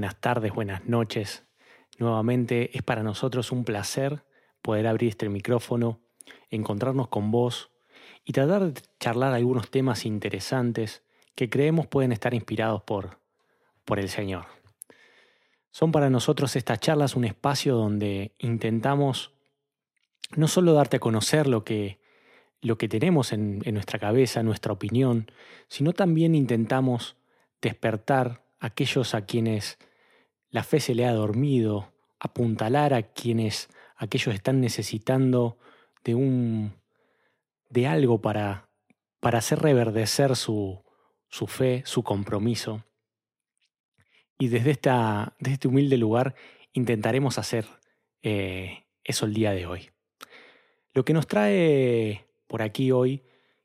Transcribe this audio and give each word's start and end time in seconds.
Buenas 0.00 0.18
tardes, 0.18 0.54
buenas 0.54 0.86
noches. 0.86 1.44
Nuevamente 1.98 2.74
es 2.74 2.82
para 2.82 3.02
nosotros 3.02 3.52
un 3.52 3.64
placer 3.64 4.24
poder 4.62 4.86
abrir 4.86 5.10
este 5.10 5.28
micrófono, 5.28 6.00
encontrarnos 6.48 7.08
con 7.08 7.30
vos 7.30 7.70
y 8.24 8.32
tratar 8.32 8.72
de 8.72 8.80
charlar 8.98 9.34
algunos 9.34 9.70
temas 9.70 10.06
interesantes 10.06 11.02
que 11.34 11.50
creemos 11.50 11.86
pueden 11.86 12.12
estar 12.12 12.32
inspirados 12.32 12.82
por, 12.82 13.18
por 13.84 13.98
el 13.98 14.08
Señor. 14.08 14.46
Son 15.70 15.92
para 15.92 16.08
nosotros 16.08 16.56
estas 16.56 16.80
charlas 16.80 17.14
un 17.14 17.26
espacio 17.26 17.74
donde 17.74 18.32
intentamos 18.38 19.34
no 20.34 20.48
solo 20.48 20.72
darte 20.72 20.96
a 20.96 21.00
conocer 21.00 21.46
lo 21.46 21.62
que, 21.62 22.00
lo 22.62 22.78
que 22.78 22.88
tenemos 22.88 23.34
en, 23.34 23.60
en 23.66 23.74
nuestra 23.74 23.98
cabeza, 23.98 24.42
nuestra 24.42 24.72
opinión, 24.72 25.30
sino 25.68 25.92
también 25.92 26.34
intentamos 26.34 27.16
despertar 27.60 28.46
aquellos 28.60 29.14
a 29.14 29.26
quienes 29.26 29.78
la 30.50 30.62
fe 30.64 30.80
se 30.80 30.94
le 30.94 31.06
ha 31.06 31.12
dormido, 31.12 31.92
apuntalar 32.18 32.94
a 32.94 33.02
quienes 33.02 33.68
aquellos 33.96 34.34
están 34.34 34.60
necesitando 34.60 35.58
de 36.04 36.14
un 36.14 36.74
de 37.68 37.86
algo 37.86 38.20
para, 38.20 38.68
para 39.20 39.38
hacer 39.38 39.60
reverdecer 39.60 40.36
su, 40.36 40.82
su 41.28 41.46
fe, 41.46 41.82
su 41.86 42.02
compromiso. 42.02 42.84
Y 44.38 44.48
desde, 44.48 44.72
esta, 44.72 45.34
desde 45.38 45.54
este 45.54 45.68
humilde 45.68 45.96
lugar 45.96 46.34
intentaremos 46.72 47.38
hacer 47.38 47.66
eh, 48.22 48.84
eso 49.04 49.26
el 49.26 49.34
día 49.34 49.52
de 49.52 49.66
hoy. 49.66 49.90
Lo 50.92 51.04
que 51.04 51.12
nos 51.12 51.26
trae 51.26 52.26
por 52.48 52.62
aquí 52.62 52.90
hoy 52.90 53.22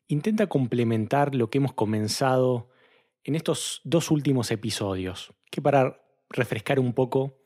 intenta 0.08 0.48
complementar 0.48 1.34
lo 1.34 1.50
que 1.50 1.58
hemos 1.58 1.74
comenzado 1.74 2.70
en 3.24 3.36
estos 3.36 3.82
dos 3.84 4.12
últimos 4.12 4.52
episodios, 4.52 5.34
que 5.50 5.62
para 5.62 6.05
refrescar 6.30 6.80
un 6.80 6.94
poco, 6.94 7.38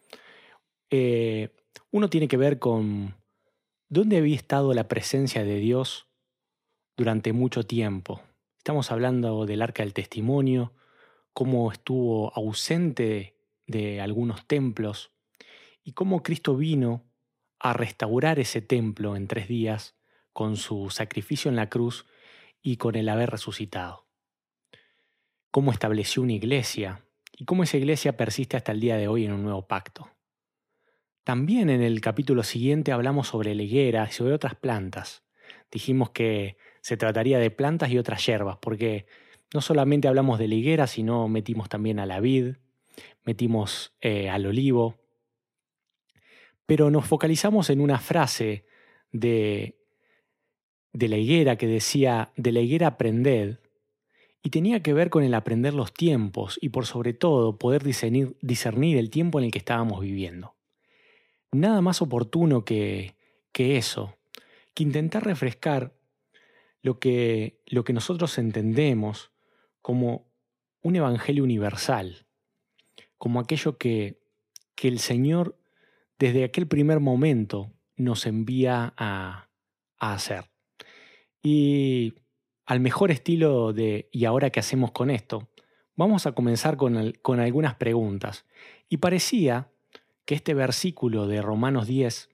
eh, 0.89 1.55
uno 1.91 2.09
tiene 2.09 2.27
que 2.27 2.37
ver 2.37 2.59
con 2.59 3.15
dónde 3.87 4.17
había 4.17 4.35
estado 4.35 4.73
la 4.73 4.87
presencia 4.87 5.43
de 5.43 5.59
Dios 5.59 6.07
durante 6.97 7.33
mucho 7.33 7.63
tiempo. 7.63 8.21
Estamos 8.57 8.91
hablando 8.91 9.45
del 9.45 9.61
arca 9.61 9.83
del 9.83 9.93
testimonio, 9.93 10.73
cómo 11.33 11.71
estuvo 11.71 12.33
ausente 12.35 13.35
de 13.67 14.01
algunos 14.01 14.45
templos 14.47 15.11
y 15.83 15.93
cómo 15.93 16.23
Cristo 16.23 16.55
vino 16.55 17.05
a 17.59 17.73
restaurar 17.73 18.39
ese 18.39 18.61
templo 18.61 19.15
en 19.15 19.27
tres 19.27 19.47
días 19.47 19.95
con 20.33 20.57
su 20.57 20.89
sacrificio 20.89 21.49
en 21.49 21.55
la 21.55 21.69
cruz 21.69 22.05
y 22.61 22.77
con 22.77 22.95
el 22.95 23.09
haber 23.09 23.29
resucitado 23.29 24.09
cómo 25.51 25.71
estableció 25.71 26.21
una 26.21 26.33
iglesia 26.33 27.05
y 27.39 27.45
cómo 27.45 27.63
esa 27.63 27.77
iglesia 27.77 28.17
persiste 28.17 28.57
hasta 28.57 28.73
el 28.73 28.81
día 28.81 28.97
de 28.97 29.07
hoy 29.07 29.25
en 29.25 29.31
un 29.31 29.43
nuevo 29.43 29.65
pacto. 29.65 30.09
También 31.23 31.69
en 31.69 31.81
el 31.81 32.01
capítulo 32.01 32.43
siguiente 32.43 32.91
hablamos 32.91 33.29
sobre 33.29 33.55
la 33.55 33.63
higuera 33.63 34.05
y 34.09 34.11
sobre 34.11 34.33
otras 34.33 34.55
plantas. 34.55 35.23
Dijimos 35.71 36.09
que 36.09 36.57
se 36.81 36.97
trataría 36.97 37.39
de 37.39 37.49
plantas 37.49 37.91
y 37.91 37.97
otras 37.97 38.25
hierbas, 38.25 38.57
porque 38.57 39.05
no 39.53 39.61
solamente 39.61 40.09
hablamos 40.09 40.37
de 40.37 40.49
la 40.49 40.55
higuera, 40.55 40.85
sino 40.85 41.29
metimos 41.29 41.69
también 41.69 41.99
a 41.99 42.05
la 42.05 42.19
vid, 42.19 42.55
metimos 43.23 43.95
eh, 44.01 44.29
al 44.29 44.45
olivo. 44.45 44.99
Pero 46.65 46.91
nos 46.91 47.07
focalizamos 47.07 47.69
en 47.69 47.79
una 47.79 47.99
frase 47.99 48.65
de, 49.13 49.79
de 50.91 51.07
la 51.07 51.15
higuera 51.15 51.55
que 51.55 51.67
decía, 51.67 52.33
de 52.35 52.51
la 52.51 52.59
higuera 52.59 52.87
aprended, 52.87 53.59
y 54.41 54.49
tenía 54.49 54.81
que 54.81 54.93
ver 54.93 55.09
con 55.09 55.23
el 55.23 55.33
aprender 55.33 55.73
los 55.73 55.93
tiempos 55.93 56.57
y 56.61 56.69
por 56.69 56.85
sobre 56.85 57.13
todo 57.13 57.57
poder 57.57 57.83
discernir, 57.83 58.37
discernir 58.41 58.97
el 58.97 59.09
tiempo 59.09 59.39
en 59.39 59.45
el 59.45 59.51
que 59.51 59.59
estábamos 59.59 60.01
viviendo. 60.01 60.55
Nada 61.51 61.81
más 61.81 62.01
oportuno 62.01 62.63
que, 62.63 63.15
que 63.51 63.77
eso, 63.77 64.17
que 64.73 64.83
intentar 64.83 65.25
refrescar 65.25 65.93
lo 66.81 66.99
que, 66.99 67.61
lo 67.65 67.83
que 67.83 67.93
nosotros 67.93 68.37
entendemos 68.37 69.31
como 69.81 70.31
un 70.81 70.95
evangelio 70.95 71.43
universal, 71.43 72.25
como 73.17 73.39
aquello 73.39 73.77
que, 73.77 74.21
que 74.75 74.87
el 74.87 74.99
Señor 74.99 75.57
desde 76.17 76.43
aquel 76.43 76.67
primer 76.67 76.99
momento 76.99 77.73
nos 77.97 78.25
envía 78.25 78.93
a, 78.95 79.49
a 79.97 80.13
hacer. 80.13 80.45
Y 81.41 82.13
al 82.69 82.81
mejor 82.81 83.09
estilo 83.09 83.73
de 83.73 84.09
¿y 84.11 84.25
ahora 84.25 84.51
qué 84.51 84.59
hacemos 84.59 84.91
con 84.91 85.09
esto? 85.09 85.49
Vamos 85.95 86.27
a 86.27 86.33
comenzar 86.33 86.77
con, 86.77 87.13
con 87.23 87.39
algunas 87.39 87.73
preguntas. 87.73 88.45
Y 88.87 88.97
parecía 88.97 89.71
que 90.23 90.35
este 90.35 90.53
versículo 90.53 91.25
de 91.25 91.41
Romanos 91.41 91.87
10 91.87 92.29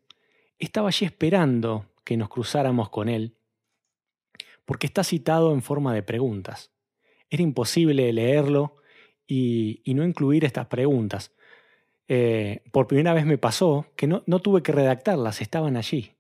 estaba 0.60 0.90
allí 0.90 1.06
esperando 1.06 1.86
que 2.04 2.18
nos 2.18 2.28
cruzáramos 2.28 2.90
con 2.90 3.08
él, 3.08 3.38
porque 4.66 4.88
está 4.88 5.06
citado 5.06 5.54
en 5.54 5.62
forma 5.62 5.94
de 5.94 6.04
preguntas. 6.04 6.74
Era 7.30 7.42
imposible 7.42 8.12
leerlo 8.12 8.76
y, 9.26 9.84
no 9.86 10.04
incluir 10.04 10.44
estas 10.44 10.66
preguntas. 10.66 11.32
Eh, 12.10 12.62
por 12.74 12.88
primera 12.88 13.14
vez 13.14 13.26
me 13.26 13.38
pasó 13.38 13.86
que 13.96 14.06
no, 14.06 14.22
no, 14.26 14.42
tuve 14.42 14.62
que 14.64 14.74
redactarlas, 14.74 15.40
estaban 15.40 15.78
allí, 15.78 16.12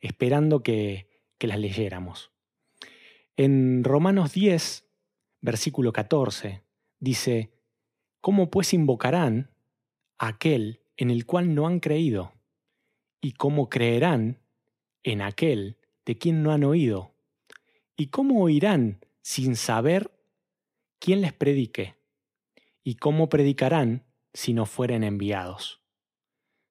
esperando 0.00 0.62
que, 0.62 1.10
que 1.36 1.48
las 1.48 1.58
leyéramos. 1.58 2.30
En 3.42 3.84
Romanos 3.84 4.34
10, 4.34 4.84
versículo 5.40 5.94
14, 5.94 6.62
dice, 6.98 7.50
¿Cómo 8.20 8.50
pues 8.50 8.74
invocarán 8.74 9.50
a 10.18 10.28
aquel 10.28 10.82
en 10.98 11.10
el 11.10 11.24
cual 11.24 11.54
no 11.54 11.66
han 11.66 11.80
creído? 11.80 12.34
¿Y 13.18 13.32
cómo 13.32 13.70
creerán 13.70 14.42
en 15.04 15.22
aquel 15.22 15.78
de 16.04 16.18
quien 16.18 16.42
no 16.42 16.52
han 16.52 16.64
oído? 16.64 17.14
¿Y 17.96 18.08
cómo 18.08 18.42
oirán 18.42 19.06
sin 19.22 19.56
saber 19.56 20.10
quién 20.98 21.22
les 21.22 21.32
predique? 21.32 21.96
¿Y 22.84 22.96
cómo 22.96 23.30
predicarán 23.30 24.04
si 24.34 24.52
no 24.52 24.66
fueren 24.66 25.02
enviados? 25.02 25.80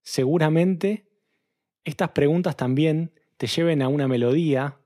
Seguramente 0.03 1.09
estas 1.83 2.09
preguntas 2.09 2.55
también 2.55 3.11
te 3.37 3.47
lleven 3.47 3.81
a 3.81 3.87
una 3.87 4.07
melodía 4.07 4.78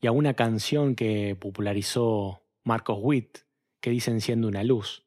y 0.00 0.06
a 0.06 0.12
una 0.12 0.34
canción 0.34 0.94
que 0.94 1.36
popularizó 1.36 2.42
Marcos 2.64 2.98
Witt, 3.00 3.38
que 3.80 3.90
dicen 3.90 4.20
siendo 4.20 4.48
una 4.48 4.64
luz. 4.64 5.04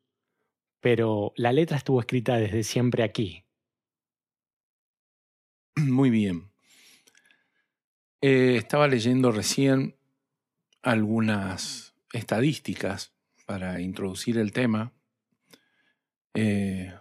Pero 0.80 1.34
la 1.36 1.52
letra 1.52 1.78
estuvo 1.78 2.00
escrita 2.00 2.38
desde 2.38 2.64
siempre 2.64 3.04
aquí. 3.04 3.44
Muy 5.76 6.10
bien. 6.10 6.50
Eh, 8.22 8.56
estaba 8.58 8.88
leyendo 8.88 9.32
recién 9.32 9.96
algunas 10.82 11.94
estadísticas 12.14 13.14
para 13.46 13.82
introducir 13.82 14.38
el 14.38 14.52
tema 14.52 14.94
eh, 16.34 16.94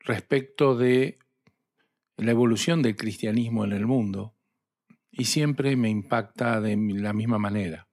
respecto 0.00 0.76
de 0.76 1.18
la 2.16 2.30
evolución 2.30 2.82
del 2.82 2.96
cristianismo 2.96 3.64
en 3.64 3.72
el 3.72 3.86
mundo 3.86 4.33
y 5.16 5.24
siempre 5.26 5.76
me 5.76 5.88
impacta 5.88 6.60
de 6.60 6.76
la 6.76 7.12
misma 7.12 7.38
manera. 7.38 7.88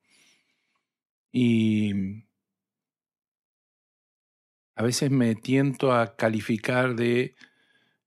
Y 1.32 1.94
a 4.76 4.84
veces 4.84 5.12
me 5.12 5.36
tiento 5.36 5.94
a 5.94 6.16
calificar 6.16 6.96
de 6.96 7.36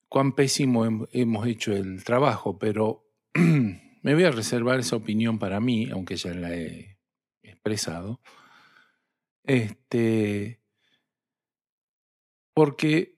cuán 0.09 0.33
pésimo 0.35 1.07
hemos 1.13 1.47
hecho 1.47 1.73
el 1.73 2.03
trabajo, 2.05 2.59
pero 2.59 3.07
me 3.35 4.15
voy 4.15 4.25
a 4.25 4.31
reservar 4.31 4.81
esa 4.81 4.97
opinión 4.97 5.39
para 5.39 5.61
mí, 5.61 5.89
aunque 5.91 6.17
ya 6.17 6.35
la 6.35 6.55
he 6.55 6.99
expresado. 7.43 8.21
Este, 9.45 10.61
porque 12.53 13.15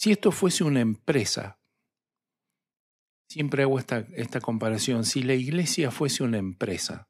Si 0.00 0.10
esto 0.10 0.32
fuese 0.32 0.64
una 0.64 0.80
empresa, 0.80 1.59
siempre 3.30 3.62
hago 3.62 3.78
esta, 3.78 4.08
esta 4.16 4.40
comparación, 4.40 5.04
si 5.04 5.22
la 5.22 5.34
iglesia 5.34 5.92
fuese 5.92 6.24
una 6.24 6.38
empresa 6.38 7.08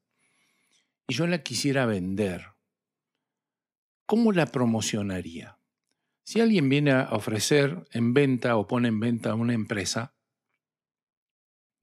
y 1.08 1.14
yo 1.14 1.26
la 1.26 1.42
quisiera 1.42 1.86
vender, 1.86 2.48
¿cómo 4.04 4.30
la 4.30 4.44
promocionaría? 4.44 5.58
Si 6.22 6.42
alguien 6.42 6.68
viene 6.68 6.90
a 6.90 7.08
ofrecer 7.12 7.88
en 7.92 8.12
venta 8.12 8.56
o 8.56 8.68
pone 8.68 8.88
en 8.88 9.00
venta 9.00 9.34
una 9.34 9.54
empresa, 9.54 10.14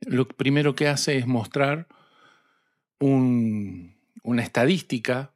lo 0.02 0.28
primero 0.28 0.76
que 0.76 0.88
hace 0.88 1.18
es 1.18 1.26
mostrar 1.26 1.88
una 3.00 4.44
estadística 4.44 5.34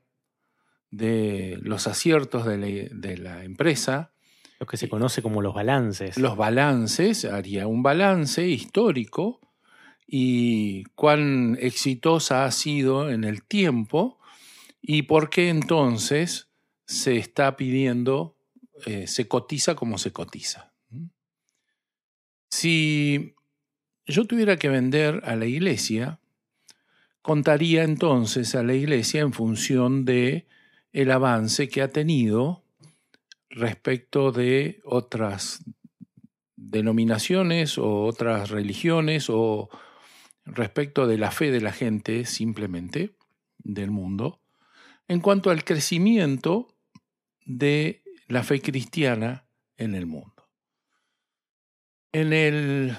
de 0.92 1.58
los 1.64 1.88
aciertos 1.88 2.46
de 2.46 2.58
la, 2.58 2.68
de 2.68 3.18
la, 3.18 3.44
empresa. 3.46 4.11
Lo 4.62 4.68
que 4.68 4.78
se 4.78 4.90
conoce 4.90 5.24
como 5.24 5.42
los 5.42 5.56
balances. 5.56 6.20
Los 6.20 6.38
balances, 6.38 7.26
haría 7.26 7.66
un 7.66 7.82
balance 7.82 8.48
histórico 8.48 9.42
y 10.06 10.84
cuán 10.94 11.58
exitosa 11.60 12.46
ha 12.46 12.52
sido 12.52 13.10
en 13.10 13.24
el 13.24 13.42
tiempo 13.42 14.20
y 14.80 15.02
por 15.02 15.32
qué 15.32 15.50
entonces 15.50 16.50
se 16.86 17.18
está 17.18 17.58
pidiendo, 17.58 18.38
eh, 18.86 19.08
se 19.08 19.28
cotiza 19.28 19.74
como 19.74 19.98
se 19.98 20.14
cotiza. 20.14 20.72
Si 22.52 23.34
yo 24.06 24.26
tuviera 24.28 24.58
que 24.58 24.70
vender 24.70 25.24
a 25.26 25.36
la 25.36 25.48
iglesia, 25.48 26.20
contaría 27.24 27.82
entonces 27.82 28.54
a 28.54 28.62
la 28.62 28.76
iglesia 28.76 29.22
en 29.22 29.34
función 29.34 30.06
de 30.06 30.46
el 30.94 31.10
avance 31.10 31.68
que 31.68 31.82
ha 31.82 31.88
tenido 31.88 32.62
respecto 33.52 34.32
de 34.32 34.80
otras 34.84 35.64
denominaciones 36.56 37.78
o 37.78 38.06
otras 38.06 38.50
religiones 38.50 39.28
o 39.30 39.70
respecto 40.46 41.06
de 41.06 41.18
la 41.18 41.32
fe 41.32 41.52
de 41.52 41.62
la 41.62 41.72
gente 41.72 42.26
simplemente 42.26 43.16
del 43.58 43.92
mundo 43.92 44.40
en 45.08 45.20
cuanto 45.20 45.50
al 45.50 45.64
crecimiento 45.64 46.74
de 47.46 48.04
la 48.28 48.44
fe 48.44 48.62
cristiana 48.62 49.46
en 49.76 49.96
el 49.96 50.06
mundo. 50.06 50.48
En 52.14 52.32
el, 52.32 52.96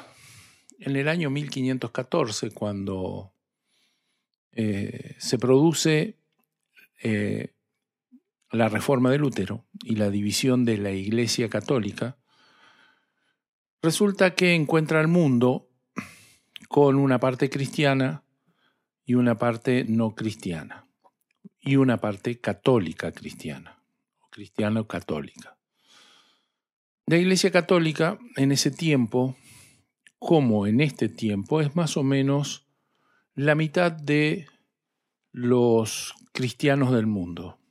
en 0.79 0.97
el 0.97 1.09
año 1.09 1.31
1514, 1.31 2.51
cuando 2.51 3.33
eh, 4.53 5.17
se 5.19 5.39
produce 5.39 6.19
eh, 7.03 7.55
la 8.53 8.69
reforma 8.69 9.11
de 9.11 9.19
Lutero 9.19 9.65
y 9.83 9.97
la 9.97 10.11
división 10.11 10.65
de 10.65 10.77
la 10.77 10.91
Iglesia 10.91 11.49
Católica, 11.49 12.19
resulta 13.81 14.35
que 14.35 14.55
encuentra 14.55 15.01
al 15.01 15.09
mundo 15.09 15.71
con 16.69 16.97
una 16.97 17.19
parte 17.19 17.51
cristiana 17.51 18.25
y 19.05 19.15
una 19.15 19.39
parte 19.39 19.85
no 19.89 20.15
cristiana, 20.15 20.87
y 21.61 21.77
una 21.77 21.99
parte 21.99 22.41
católica 22.41 23.11
cristiana, 23.13 23.83
o 24.21 24.29
cristiano-católica. 24.31 25.59
La 27.07 27.17
Iglesia 27.17 27.51
Católica 27.51 28.19
en 28.37 28.53
ese 28.53 28.71
tiempo, 28.71 29.37
como 30.19 30.67
en 30.67 30.81
este 30.81 31.09
tiempo, 31.09 31.61
es 31.61 31.75
más 31.75 31.97
o 31.97 32.03
menos 32.03 32.69
la 33.35 33.55
mitad 33.55 33.91
de 33.91 34.47
los 35.33 36.15
cristianos 36.33 36.93
del 36.93 37.07
mundo. 37.07 37.62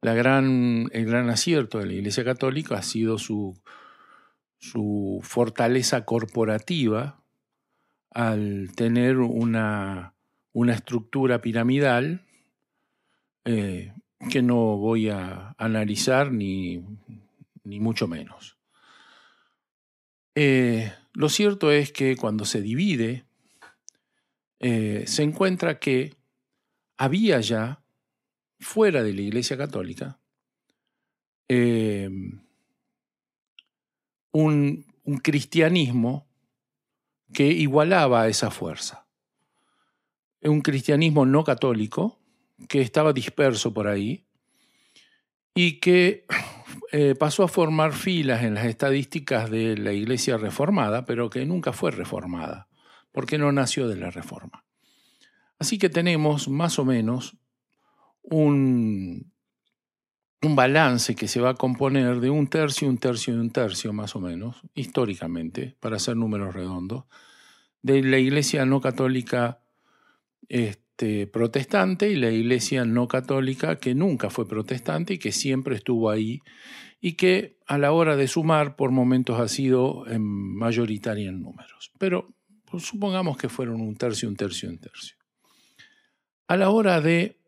La 0.00 0.14
gran, 0.14 0.88
el 0.92 1.06
gran 1.06 1.28
acierto 1.28 1.78
de 1.78 1.86
la 1.86 1.92
Iglesia 1.94 2.24
Católica 2.24 2.76
ha 2.76 2.82
sido 2.82 3.18
su, 3.18 3.60
su 4.58 5.20
fortaleza 5.22 6.04
corporativa 6.04 7.20
al 8.10 8.70
tener 8.74 9.18
una, 9.18 10.14
una 10.52 10.74
estructura 10.74 11.40
piramidal 11.40 12.22
eh, 13.44 13.92
que 14.30 14.42
no 14.42 14.76
voy 14.76 15.08
a 15.08 15.54
analizar 15.58 16.32
ni, 16.32 16.84
ni 17.64 17.80
mucho 17.80 18.06
menos. 18.06 18.56
Eh, 20.34 20.92
lo 21.14 21.28
cierto 21.28 21.72
es 21.72 21.92
que 21.92 22.16
cuando 22.16 22.44
se 22.44 22.62
divide, 22.62 23.24
eh, 24.60 25.04
se 25.06 25.22
encuentra 25.22 25.78
que 25.78 26.14
había 26.96 27.40
ya 27.40 27.82
fuera 28.58 29.02
de 29.02 29.14
la 29.14 29.22
Iglesia 29.22 29.56
Católica 29.56 30.20
eh, 31.48 32.10
un, 34.32 34.84
cristianismo 35.22 36.28
que 37.32 37.46
igualaba 37.46 38.22
a 38.22 38.28
esa 38.28 38.50
fuerza. 38.50 39.06
Un 40.42 40.60
cristianismo 40.60 41.24
no 41.24 41.44
católico 41.44 42.20
que 42.68 42.82
estaba 42.82 43.12
disperso 43.12 43.72
por 43.72 43.88
ahí 43.88 44.26
y 45.54 45.80
que 45.80 46.26
eh, 46.92 47.14
pasó 47.18 47.42
a 47.42 47.48
formar 47.48 47.92
filas 47.92 48.44
en 48.44 48.54
las 48.54 48.66
estadísticas 48.66 49.50
de 49.50 49.76
la 49.78 49.92
Iglesia 49.92 50.36
reformada, 50.36 51.04
pero 51.04 51.30
que 51.30 51.44
nunca 51.46 51.72
fue 51.72 51.90
reformada, 51.90 52.68
porque 53.12 53.38
no 53.38 53.50
nació 53.50 53.88
de 53.88 53.96
la 53.96 54.10
reforma. 54.10 54.64
Así 55.58 55.78
que 55.78 55.88
tenemos 55.88 56.48
más 56.48 56.78
o 56.78 56.84
menos 56.84 57.36
un, 58.30 59.32
un 60.42 60.56
balance 60.56 61.14
que 61.14 61.28
se 61.28 61.40
va 61.40 61.50
a 61.50 61.54
componer 61.54 62.20
de 62.20 62.30
un 62.30 62.48
tercio, 62.48 62.88
un 62.88 62.98
tercio 62.98 63.34
y 63.34 63.38
un 63.38 63.50
tercio 63.50 63.92
más 63.92 64.14
o 64.14 64.20
menos, 64.20 64.56
históricamente, 64.74 65.76
para 65.80 65.96
hacer 65.96 66.16
números 66.16 66.54
redondos, 66.54 67.04
de 67.82 68.02
la 68.02 68.18
iglesia 68.18 68.64
no 68.64 68.80
católica 68.80 69.60
este, 70.48 71.26
protestante 71.26 72.10
y 72.10 72.16
la 72.16 72.30
iglesia 72.30 72.84
no 72.84 73.08
católica 73.08 73.76
que 73.76 73.94
nunca 73.94 74.30
fue 74.30 74.48
protestante 74.48 75.14
y 75.14 75.18
que 75.18 75.32
siempre 75.32 75.76
estuvo 75.76 76.10
ahí 76.10 76.40
y 77.00 77.12
que 77.12 77.58
a 77.66 77.78
la 77.78 77.92
hora 77.92 78.16
de 78.16 78.26
sumar 78.26 78.76
por 78.76 78.90
momentos 78.90 79.38
ha 79.40 79.48
sido 79.48 80.04
mayoritaria 80.18 81.28
en 81.28 81.40
números. 81.40 81.92
Pero 81.98 82.34
pues, 82.64 82.84
supongamos 82.84 83.36
que 83.36 83.48
fueron 83.48 83.80
un 83.80 83.96
tercio, 83.96 84.28
un 84.28 84.36
tercio, 84.36 84.68
un 84.68 84.78
tercio. 84.78 85.16
A 86.48 86.56
la 86.56 86.70
hora 86.70 87.00
de 87.00 87.38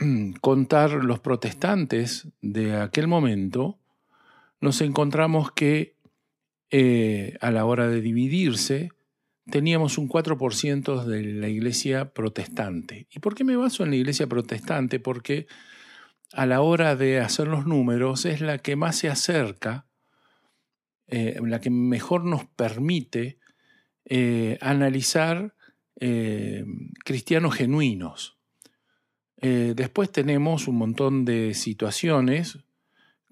contar 0.40 0.92
los 1.04 1.20
protestantes 1.20 2.28
de 2.40 2.76
aquel 2.76 3.06
momento, 3.06 3.78
nos 4.60 4.80
encontramos 4.80 5.52
que 5.52 5.96
eh, 6.70 7.36
a 7.40 7.50
la 7.50 7.64
hora 7.64 7.88
de 7.88 8.00
dividirse, 8.00 8.90
teníamos 9.50 9.98
un 9.98 10.08
4% 10.08 11.04
de 11.04 11.22
la 11.24 11.48
iglesia 11.48 12.12
protestante. 12.12 13.08
¿Y 13.10 13.18
por 13.18 13.34
qué 13.34 13.44
me 13.44 13.56
baso 13.56 13.82
en 13.82 13.90
la 13.90 13.96
iglesia 13.96 14.26
protestante? 14.28 15.00
Porque 15.00 15.46
a 16.32 16.46
la 16.46 16.60
hora 16.60 16.94
de 16.94 17.18
hacer 17.18 17.48
los 17.48 17.66
números 17.66 18.24
es 18.24 18.40
la 18.40 18.58
que 18.58 18.76
más 18.76 18.96
se 18.96 19.08
acerca, 19.08 19.86
eh, 21.08 21.40
la 21.42 21.60
que 21.60 21.70
mejor 21.70 22.24
nos 22.24 22.44
permite 22.46 23.38
eh, 24.04 24.58
analizar 24.60 25.54
cristianos 27.04 27.54
genuinos. 27.54 28.39
Eh, 29.42 29.72
después 29.74 30.12
tenemos 30.12 30.68
un 30.68 30.76
montón 30.76 31.24
de 31.24 31.54
situaciones, 31.54 32.58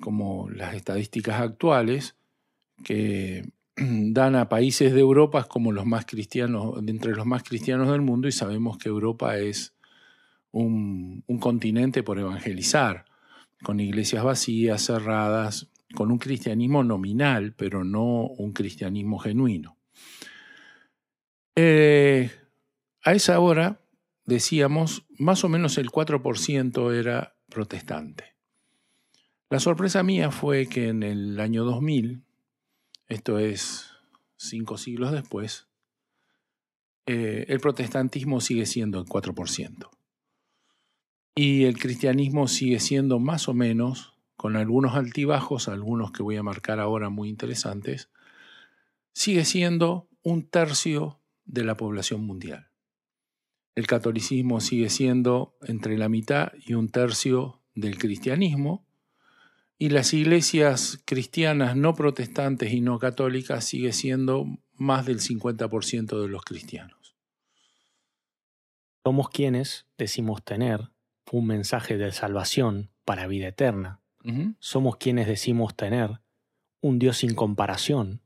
como 0.00 0.48
las 0.50 0.74
estadísticas 0.74 1.40
actuales, 1.40 2.16
que 2.82 3.50
dan 3.76 4.36
a 4.36 4.48
países 4.48 4.92
de 4.94 5.00
Europa 5.00 5.44
como 5.44 5.72
los 5.72 5.84
más 5.84 6.06
cristianos, 6.06 6.76
entre 6.86 7.14
los 7.14 7.26
más 7.26 7.42
cristianos 7.42 7.90
del 7.90 8.00
mundo, 8.00 8.28
y 8.28 8.32
sabemos 8.32 8.78
que 8.78 8.88
Europa 8.88 9.36
es 9.36 9.74
un, 10.50 11.24
continente 11.40 12.02
por 12.02 12.18
evangelizar, 12.18 13.04
con 13.62 13.80
iglesias 13.80 14.24
vacías, 14.24 14.86
cerradas, 14.86 15.68
con 15.94 16.10
un 16.10 16.18
cristianismo 16.18 16.84
nominal, 16.84 17.54
pero 17.54 17.84
no 17.84 18.26
un 18.26 18.52
cristianismo 18.52 19.18
genuino. 19.18 19.76
Eh, 21.56 22.30
a 23.02 23.12
esa 23.14 23.40
hora 23.40 23.80
decíamos, 24.28 25.06
más 25.16 25.42
o 25.42 25.48
menos 25.48 25.78
el 25.78 25.90
4% 25.90 26.94
era 26.94 27.34
protestante. 27.48 28.36
La 29.48 29.58
sorpresa 29.58 30.02
mía 30.02 30.30
fue 30.30 30.66
que 30.66 30.88
en 30.88 31.02
el 31.02 31.40
año 31.40 31.64
2000, 31.64 32.24
esto 33.06 33.38
es 33.38 33.90
cinco 34.36 34.76
siglos 34.76 35.12
después, 35.12 35.66
eh, 37.06 37.46
el 37.48 37.58
protestantismo 37.58 38.42
sigue 38.42 38.66
siendo 38.66 38.98
el 38.98 39.06
4%. 39.06 39.88
Y 41.34 41.64
el 41.64 41.78
cristianismo 41.78 42.48
sigue 42.48 42.80
siendo 42.80 43.18
más 43.20 43.48
o 43.48 43.54
menos, 43.54 44.12
con 44.36 44.56
algunos 44.56 44.94
altibajos, 44.94 45.68
algunos 45.68 46.12
que 46.12 46.22
voy 46.22 46.36
a 46.36 46.42
marcar 46.42 46.80
ahora 46.80 47.08
muy 47.08 47.30
interesantes, 47.30 48.10
sigue 49.14 49.46
siendo 49.46 50.06
un 50.22 50.46
tercio 50.46 51.18
de 51.46 51.64
la 51.64 51.78
población 51.78 52.26
mundial 52.26 52.67
el 53.78 53.86
catolicismo 53.86 54.60
sigue 54.60 54.90
siendo 54.90 55.56
entre 55.62 55.96
la 55.96 56.08
mitad 56.08 56.50
y 56.66 56.74
un 56.74 56.88
tercio 56.88 57.60
del 57.76 57.96
cristianismo 57.96 58.84
y 59.78 59.90
las 59.90 60.12
iglesias 60.14 61.00
cristianas 61.04 61.76
no 61.76 61.94
protestantes 61.94 62.72
y 62.72 62.80
no 62.80 62.98
católicas 62.98 63.64
sigue 63.64 63.92
siendo 63.92 64.46
más 64.74 65.06
del 65.06 65.20
50% 65.20 66.20
de 66.20 66.28
los 66.28 66.42
cristianos. 66.42 67.14
Somos 69.04 69.28
quienes 69.28 69.86
decimos 69.96 70.44
tener 70.44 70.90
un 71.30 71.46
mensaje 71.46 71.96
de 71.98 72.10
salvación 72.10 72.90
para 73.04 73.28
vida 73.28 73.46
eterna. 73.46 74.00
Somos 74.58 74.96
quienes 74.96 75.28
decimos 75.28 75.76
tener 75.76 76.18
un 76.80 76.98
Dios 76.98 77.18
sin 77.18 77.36
comparación. 77.36 78.22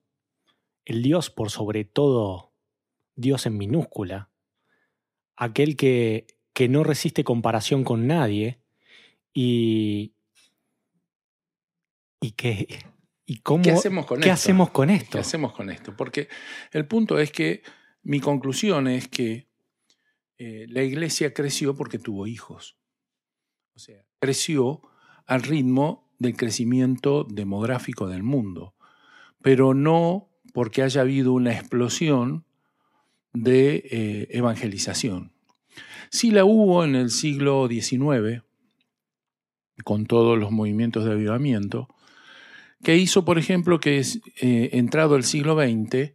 El 0.86 1.02
Dios 1.02 1.28
por 1.28 1.50
sobre 1.50 1.84
todo, 1.84 2.54
Dios 3.16 3.44
en 3.44 3.58
minúscula. 3.58 4.31
Aquel 5.36 5.76
que, 5.76 6.26
que 6.52 6.68
no 6.68 6.84
resiste 6.84 7.24
comparación 7.24 7.84
con 7.84 8.06
nadie 8.06 8.60
y, 9.32 10.14
y 12.20 12.32
que 12.32 12.66
¿Y 13.24 13.38
cómo, 13.38 13.62
¿Qué 13.62 13.70
hacemos 13.70 14.06
con 14.06 14.20
¿qué 14.20 14.28
esto? 14.28 14.34
hacemos 14.34 14.70
con 14.70 14.90
esto? 14.90 15.12
¿Qué 15.12 15.18
hacemos 15.18 15.52
con 15.52 15.70
esto? 15.70 15.96
Porque 15.96 16.28
el 16.72 16.86
punto 16.86 17.18
es 17.18 17.30
que 17.30 17.62
mi 18.02 18.20
conclusión 18.20 18.88
es 18.88 19.08
que 19.08 19.48
eh, 20.38 20.66
la 20.68 20.82
iglesia 20.82 21.32
creció 21.32 21.74
porque 21.76 21.98
tuvo 21.98 22.26
hijos. 22.26 22.76
O 23.74 23.78
sea, 23.78 24.04
creció 24.18 24.82
al 25.24 25.42
ritmo 25.42 26.10
del 26.18 26.36
crecimiento 26.36 27.24
demográfico 27.24 28.08
del 28.08 28.22
mundo, 28.22 28.74
pero 29.40 29.72
no 29.72 30.28
porque 30.52 30.82
haya 30.82 31.00
habido 31.00 31.32
una 31.32 31.52
explosión 31.52 32.44
de 33.32 33.82
eh, 33.90 34.28
evangelización. 34.30 35.32
Sí 36.10 36.30
la 36.30 36.44
hubo 36.44 36.84
en 36.84 36.94
el 36.94 37.10
siglo 37.10 37.66
XIX, 37.68 38.42
con 39.84 40.06
todos 40.06 40.38
los 40.38 40.50
movimientos 40.50 41.04
de 41.04 41.12
avivamiento, 41.12 41.88
que 42.82 42.96
hizo, 42.96 43.24
por 43.24 43.38
ejemplo, 43.38 43.80
que 43.80 44.00
eh, 44.00 44.70
entrado 44.72 45.16
el 45.16 45.24
siglo 45.24 45.56
XX, 45.56 46.12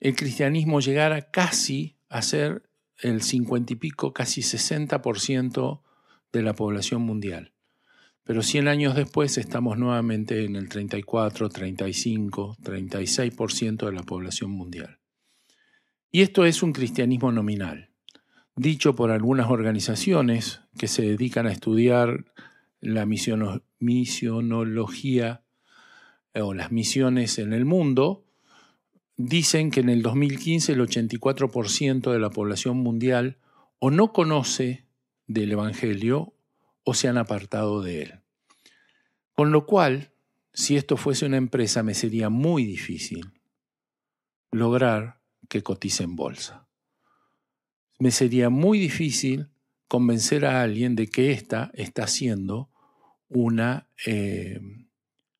el 0.00 0.16
cristianismo 0.16 0.80
llegara 0.80 1.30
casi 1.30 1.96
a 2.08 2.22
ser 2.22 2.62
el 2.98 3.22
50 3.22 3.72
y 3.72 3.76
pico, 3.76 4.12
casi 4.12 4.40
60% 4.40 5.82
de 6.32 6.42
la 6.42 6.54
población 6.54 7.02
mundial. 7.02 7.52
Pero 8.24 8.42
100 8.42 8.68
años 8.68 8.94
después 8.96 9.38
estamos 9.38 9.78
nuevamente 9.78 10.44
en 10.44 10.56
el 10.56 10.68
34, 10.68 11.48
35, 11.48 12.56
36% 12.62 13.86
de 13.86 13.92
la 13.92 14.02
población 14.02 14.50
mundial. 14.50 14.98
Y 16.16 16.22
esto 16.22 16.46
es 16.46 16.62
un 16.62 16.72
cristianismo 16.72 17.30
nominal, 17.30 17.90
dicho 18.54 18.96
por 18.96 19.10
algunas 19.10 19.50
organizaciones 19.50 20.62
que 20.78 20.88
se 20.88 21.02
dedican 21.02 21.46
a 21.46 21.52
estudiar 21.52 22.24
la 22.80 23.04
misionología 23.78 25.42
o 26.34 26.54
las 26.54 26.72
misiones 26.72 27.38
en 27.38 27.52
el 27.52 27.66
mundo, 27.66 28.24
dicen 29.18 29.70
que 29.70 29.80
en 29.80 29.90
el 29.90 30.00
2015 30.00 30.72
el 30.72 30.80
84% 30.80 32.10
de 32.10 32.18
la 32.18 32.30
población 32.30 32.78
mundial 32.78 33.36
o 33.78 33.90
no 33.90 34.14
conoce 34.14 34.86
del 35.26 35.52
Evangelio 35.52 36.32
o 36.82 36.94
se 36.94 37.08
han 37.08 37.18
apartado 37.18 37.82
de 37.82 38.04
él. 38.04 38.20
Con 39.34 39.52
lo 39.52 39.66
cual, 39.66 40.12
si 40.54 40.78
esto 40.78 40.96
fuese 40.96 41.26
una 41.26 41.36
empresa, 41.36 41.82
me 41.82 41.92
sería 41.92 42.30
muy 42.30 42.64
difícil 42.64 43.34
lograr 44.50 45.15
que 45.48 45.62
cotice 45.62 46.04
en 46.04 46.16
bolsa. 46.16 46.66
Me 47.98 48.10
sería 48.10 48.50
muy 48.50 48.78
difícil 48.78 49.48
convencer 49.88 50.44
a 50.44 50.62
alguien 50.62 50.96
de 50.96 51.06
que 51.06 51.32
ésta 51.32 51.70
está 51.74 52.04
haciendo 52.04 52.70
una, 53.28 53.88
eh, 54.04 54.60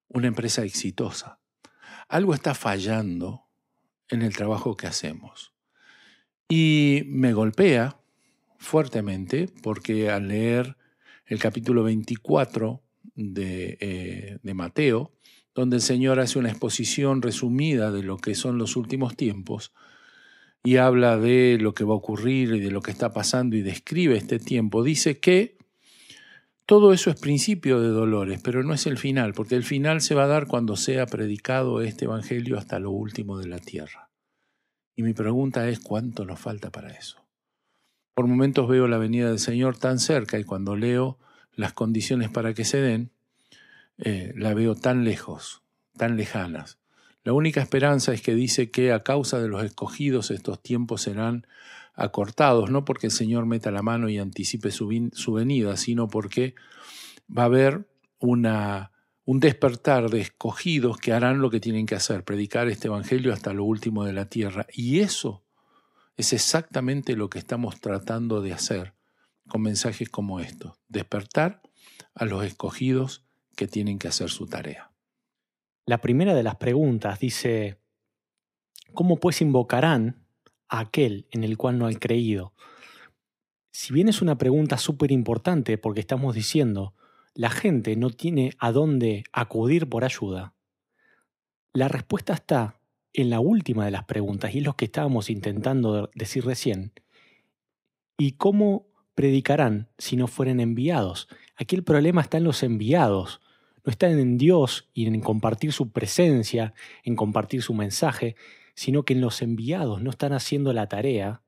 una 0.08 0.28
empresa 0.28 0.62
exitosa. 0.62 1.40
Algo 2.08 2.34
está 2.34 2.54
fallando 2.54 3.46
en 4.08 4.22
el 4.22 4.34
trabajo 4.34 4.76
que 4.76 4.86
hacemos. 4.86 5.52
Y 6.48 7.02
me 7.06 7.32
golpea 7.32 7.98
fuertemente 8.58 9.48
porque 9.62 10.10
al 10.10 10.28
leer 10.28 10.76
el 11.26 11.40
capítulo 11.40 11.82
24 11.82 12.82
de, 13.16 13.78
eh, 13.80 14.38
de, 14.42 14.54
Mateo, 14.54 15.12
donde 15.54 15.76
el 15.76 15.82
Señor 15.82 16.20
hace 16.20 16.38
una 16.38 16.50
exposición 16.50 17.22
resumida 17.22 17.90
de 17.90 18.02
lo 18.02 18.18
que 18.18 18.34
son 18.34 18.58
los 18.58 18.76
últimos 18.76 19.16
tiempos 19.16 19.72
y 20.66 20.78
habla 20.78 21.16
de 21.16 21.58
lo 21.60 21.74
que 21.74 21.84
va 21.84 21.94
a 21.94 21.98
ocurrir 21.98 22.52
y 22.52 22.58
de 22.58 22.72
lo 22.72 22.82
que 22.82 22.90
está 22.90 23.12
pasando 23.12 23.54
y 23.54 23.62
describe 23.62 24.16
este 24.16 24.40
tiempo, 24.40 24.82
dice 24.82 25.20
que 25.20 25.56
todo 26.66 26.92
eso 26.92 27.08
es 27.08 27.20
principio 27.20 27.80
de 27.80 27.86
dolores, 27.86 28.40
pero 28.42 28.64
no 28.64 28.74
es 28.74 28.84
el 28.86 28.98
final, 28.98 29.32
porque 29.32 29.54
el 29.54 29.62
final 29.62 30.00
se 30.00 30.16
va 30.16 30.24
a 30.24 30.26
dar 30.26 30.48
cuando 30.48 30.74
sea 30.74 31.06
predicado 31.06 31.82
este 31.82 32.06
Evangelio 32.06 32.58
hasta 32.58 32.80
lo 32.80 32.90
último 32.90 33.38
de 33.38 33.46
la 33.46 33.60
tierra. 33.60 34.10
Y 34.96 35.04
mi 35.04 35.14
pregunta 35.14 35.68
es, 35.68 35.78
¿cuánto 35.78 36.24
nos 36.24 36.40
falta 36.40 36.72
para 36.72 36.90
eso? 36.90 37.24
Por 38.14 38.26
momentos 38.26 38.68
veo 38.68 38.88
la 38.88 38.98
venida 38.98 39.28
del 39.28 39.38
Señor 39.38 39.78
tan 39.78 40.00
cerca 40.00 40.36
y 40.36 40.42
cuando 40.42 40.74
leo 40.74 41.16
las 41.54 41.74
condiciones 41.74 42.28
para 42.28 42.54
que 42.54 42.64
se 42.64 42.80
den, 42.80 43.12
eh, 43.98 44.32
la 44.34 44.52
veo 44.52 44.74
tan 44.74 45.04
lejos, 45.04 45.62
tan 45.96 46.16
lejanas. 46.16 46.80
La 47.26 47.32
única 47.32 47.60
esperanza 47.60 48.12
es 48.12 48.22
que 48.22 48.36
dice 48.36 48.70
que 48.70 48.92
a 48.92 49.02
causa 49.02 49.40
de 49.40 49.48
los 49.48 49.64
escogidos 49.64 50.30
estos 50.30 50.62
tiempos 50.62 51.02
serán 51.02 51.44
acortados, 51.96 52.70
no 52.70 52.84
porque 52.84 53.08
el 53.08 53.10
Señor 53.10 53.46
meta 53.46 53.72
la 53.72 53.82
mano 53.82 54.08
y 54.08 54.18
anticipe 54.18 54.70
su, 54.70 54.86
venida, 55.32 55.76
sino 55.76 56.06
porque 56.06 56.54
va 57.28 57.42
a 57.42 57.46
haber 57.46 57.90
una, 58.20 58.92
un 59.24 59.40
despertar 59.40 60.08
de 60.08 60.20
escogidos 60.20 60.98
que 60.98 61.12
harán 61.12 61.40
lo 61.40 61.50
que 61.50 61.58
tienen 61.58 61.84
que 61.84 61.96
hacer, 61.96 62.22
predicar 62.22 62.68
este 62.68 62.86
Evangelio 62.86 63.32
hasta 63.32 63.52
lo 63.52 63.64
último 63.64 64.04
de 64.04 64.12
la 64.12 64.26
tierra. 64.26 64.68
Y 64.72 65.00
eso 65.00 65.42
es 66.16 66.32
exactamente 66.32 67.16
lo 67.16 67.28
que 67.28 67.40
estamos 67.40 67.80
tratando 67.80 68.40
de 68.40 68.52
hacer 68.52 68.94
con 69.48 69.62
mensajes 69.62 70.08
como 70.10 70.38
estos, 70.38 70.78
despertar 70.86 71.60
a 72.14 72.24
los 72.24 72.44
escogidos 72.44 73.24
que 73.56 73.66
tienen 73.66 73.98
que 73.98 74.06
hacer 74.06 74.30
su 74.30 74.46
tarea. 74.46 74.92
La 75.88 76.00
primera 76.00 76.34
de 76.34 76.42
las 76.42 76.56
preguntas 76.56 77.20
dice, 77.20 77.78
¿cómo 78.92 79.18
pues 79.18 79.40
invocarán 79.40 80.26
a 80.68 80.80
aquel 80.80 81.28
en 81.30 81.44
el 81.44 81.56
cual 81.56 81.78
no 81.78 81.86
han 81.86 81.94
creído? 81.94 82.54
Si 83.70 83.94
bien 83.94 84.08
es 84.08 84.20
una 84.20 84.36
pregunta 84.36 84.78
súper 84.78 85.12
importante 85.12 85.78
porque 85.78 86.00
estamos 86.00 86.34
diciendo, 86.34 86.94
la 87.34 87.50
gente 87.50 87.94
no 87.94 88.10
tiene 88.10 88.50
a 88.58 88.72
dónde 88.72 89.22
acudir 89.32 89.88
por 89.88 90.04
ayuda, 90.04 90.54
la 91.72 91.86
respuesta 91.86 92.34
está 92.34 92.80
en 93.12 93.30
la 93.30 93.38
última 93.38 93.84
de 93.84 93.92
las 93.92 94.06
preguntas 94.06 94.52
y 94.52 94.58
es 94.58 94.64
lo 94.64 94.74
que 94.74 94.86
estábamos 94.86 95.30
intentando 95.30 96.10
decir 96.16 96.44
recién. 96.44 96.94
¿Y 98.18 98.32
cómo 98.32 98.88
predicarán 99.14 99.88
si 99.98 100.16
no 100.16 100.26
fueren 100.26 100.58
enviados? 100.58 101.28
Aquí 101.54 101.76
el 101.76 101.84
problema 101.84 102.22
está 102.22 102.38
en 102.38 102.44
los 102.44 102.64
enviados, 102.64 103.40
no 103.86 103.92
está 103.92 104.10
en 104.10 104.36
Dios 104.36 104.88
y 104.92 105.06
en 105.06 105.20
compartir 105.20 105.72
su 105.72 105.92
presencia, 105.92 106.74
en 107.04 107.14
compartir 107.14 107.62
su 107.62 107.72
mensaje, 107.72 108.34
sino 108.74 109.04
que 109.04 109.14
en 109.14 109.20
los 109.20 109.42
enviados 109.42 110.02
no 110.02 110.10
están 110.10 110.32
haciendo 110.32 110.72
la 110.72 110.88
tarea 110.88 111.40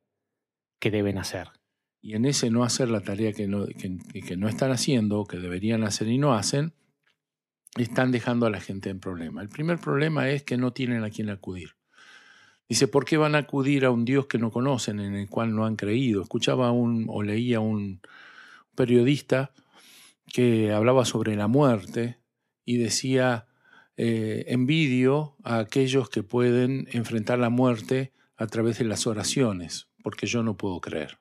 que 0.79 0.93
deben 0.93 1.19
hacer. 1.19 1.49
Y 2.01 2.15
en 2.15 2.25
ese 2.25 2.51
no 2.51 2.63
hacer 2.63 2.91
la 2.91 3.01
tarea 3.01 3.33
que 3.33 3.49
no, 3.49 3.67
que, 3.67 3.99
que 4.23 4.37
no 4.37 4.49
están 4.49 4.71
haciendo, 4.71 5.25
que 5.25 5.39
deberían 5.39 5.83
hacer 5.83 6.07
y 6.07 6.17
no 6.17 6.33
hacen, 6.33 6.75
están 7.77 8.13
dejando 8.13 8.47
a 8.47 8.51
la 8.51 8.61
gente 8.61 8.89
en 8.89 9.01
problema. 9.01 9.43
El 9.43 9.49
primer 9.49 9.79
problema 9.79 10.31
es 10.31 10.45
que 10.45 10.57
no 10.57 10.73
tienen 10.73 11.03
a 11.03 11.11
quién 11.11 11.31
acudir. 11.31 11.71
Dice, 12.69 12.87
¿por 12.87 13.05
qué 13.05 13.17
van 13.17 13.35
a 13.35 13.39
acudir 13.39 13.85
a 13.85 13.91
un 13.91 14.05
Dios 14.05 14.27
que 14.27 14.39
no 14.39 14.53
conocen, 14.53 15.01
en 15.01 15.17
el 15.17 15.29
cual 15.29 15.57
no 15.57 15.67
han 15.67 15.75
creído? 15.75 16.23
Escuchaba 16.23 16.71
un, 16.71 17.07
o 17.09 17.25
leía 17.25 17.59
un 17.59 18.01
periodista 18.77 19.51
que 20.33 20.71
hablaba 20.71 21.05
sobre 21.05 21.35
la 21.35 21.49
muerte 21.49 22.18
y 22.69 22.77
decía, 22.77 23.47
eh, 23.97 24.45
envidio 24.49 25.37
a 25.43 25.59
aquellos 25.59 26.11
que 26.11 26.23
pueden 26.23 26.87
enfrentar 26.93 27.39
la 27.39 27.49
muerte 27.49 28.13
a 28.37 28.47
través 28.47 28.77
de 28.77 28.85
las 28.85 29.07
oraciones, 29.07 29.89
porque 30.03 30.27
yo 30.27 30.43
no 30.43 30.59
puedo 30.59 30.79
creer. 30.83 31.19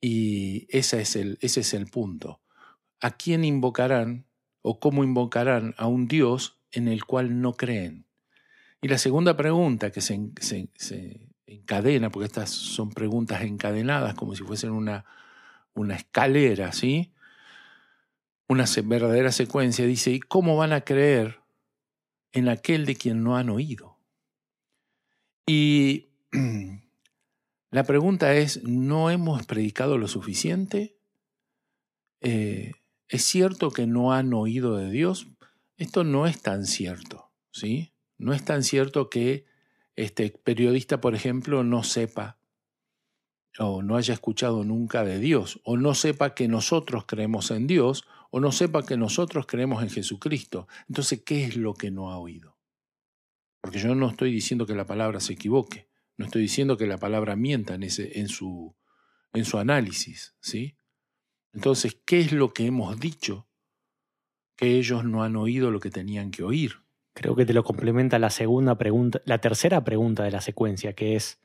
Y 0.00 0.66
ese 0.70 1.02
es 1.02 1.16
el, 1.16 1.36
ese 1.42 1.60
es 1.60 1.74
el 1.74 1.84
punto. 1.84 2.40
¿A 2.98 3.10
quién 3.10 3.44
invocarán 3.44 4.24
o 4.62 4.80
cómo 4.80 5.04
invocarán 5.04 5.74
a 5.76 5.86
un 5.86 6.08
Dios 6.08 6.58
en 6.70 6.88
el 6.88 7.04
cual 7.04 7.42
no 7.42 7.52
creen? 7.52 8.06
Y 8.80 8.88
la 8.88 8.96
segunda 8.96 9.36
pregunta 9.36 9.92
que 9.92 10.00
se, 10.00 10.18
se, 10.40 10.70
se 10.76 11.28
encadena, 11.44 12.08
porque 12.08 12.24
estas 12.28 12.48
son 12.48 12.88
preguntas 12.88 13.42
encadenadas 13.42 14.14
como 14.14 14.34
si 14.34 14.44
fuesen 14.44 14.70
una, 14.70 15.04
una 15.74 15.94
escalera, 15.94 16.72
¿sí? 16.72 17.12
Una 18.52 18.66
verdadera 18.84 19.32
secuencia, 19.32 19.86
dice, 19.86 20.10
¿y 20.10 20.20
cómo 20.20 20.58
van 20.58 20.74
a 20.74 20.82
creer 20.82 21.40
en 22.32 22.50
aquel 22.50 22.84
de 22.84 22.96
quien 22.96 23.24
no 23.24 23.38
han 23.38 23.48
oído? 23.48 23.96
Y 25.46 26.10
la 27.70 27.84
pregunta 27.84 28.34
es, 28.34 28.62
¿no 28.62 29.08
hemos 29.08 29.46
predicado 29.46 29.96
lo 29.96 30.06
suficiente? 30.06 30.98
Eh, 32.20 32.72
¿Es 33.08 33.24
cierto 33.24 33.70
que 33.70 33.86
no 33.86 34.12
han 34.12 34.34
oído 34.34 34.76
de 34.76 34.90
Dios? 34.90 35.28
esto 35.78 36.04
no 36.04 36.26
es 36.26 36.42
tan 36.42 36.66
cierto, 36.66 37.30
¿sí? 37.52 37.94
No 38.18 38.34
es 38.34 38.44
tan 38.44 38.62
cierto 38.64 39.08
que 39.08 39.46
este 39.96 40.28
periodista, 40.28 41.00
por 41.00 41.14
ejemplo, 41.14 41.64
no 41.64 41.84
sepa 41.84 42.36
o 43.58 43.80
no 43.80 43.96
haya 43.96 44.12
escuchado 44.12 44.62
nunca 44.62 45.04
de 45.04 45.18
Dios, 45.18 45.58
o 45.64 45.78
no 45.78 45.94
sepa 45.94 46.34
que 46.34 46.48
nosotros 46.48 47.06
creemos 47.06 47.50
en 47.50 47.66
Dios, 47.66 48.04
o 48.34 48.40
no 48.40 48.50
sepa 48.50 48.84
que 48.84 48.96
nosotros 48.96 49.46
creemos 49.46 49.82
en 49.82 49.90
Jesucristo. 49.90 50.66
Entonces, 50.88 51.22
¿qué 51.24 51.44
es 51.44 51.56
lo 51.56 51.74
que 51.74 51.90
no 51.90 52.10
ha 52.10 52.18
oído? 52.18 52.56
Porque 53.60 53.78
yo 53.78 53.94
no 53.94 54.08
estoy 54.08 54.32
diciendo 54.32 54.66
que 54.66 54.74
la 54.74 54.86
palabra 54.86 55.20
se 55.20 55.34
equivoque, 55.34 55.90
no 56.16 56.24
estoy 56.24 56.40
diciendo 56.40 56.78
que 56.78 56.86
la 56.86 56.96
palabra 56.96 57.36
mienta 57.36 57.74
en, 57.74 58.28
su, 58.28 58.74
en 59.34 59.44
su 59.44 59.58
análisis, 59.58 60.34
¿sí? 60.40 60.76
Entonces, 61.52 61.98
¿qué 62.06 62.20
es 62.20 62.32
lo 62.32 62.54
que 62.54 62.64
hemos 62.64 62.98
dicho 62.98 63.46
que 64.56 64.78
ellos 64.78 65.04
no 65.04 65.22
han 65.22 65.36
oído 65.36 65.70
lo 65.70 65.78
que 65.78 65.90
tenían 65.90 66.30
que 66.30 66.42
oír? 66.42 66.76
Creo 67.12 67.36
que 67.36 67.44
te 67.44 67.52
lo 67.52 67.62
complementa 67.62 68.18
la 68.18 68.30
segunda 68.30 68.78
pregunta, 68.78 69.20
la 69.26 69.42
tercera 69.42 69.84
pregunta 69.84 70.24
de 70.24 70.30
la 70.30 70.40
secuencia, 70.40 70.94
que 70.94 71.16
es 71.16 71.38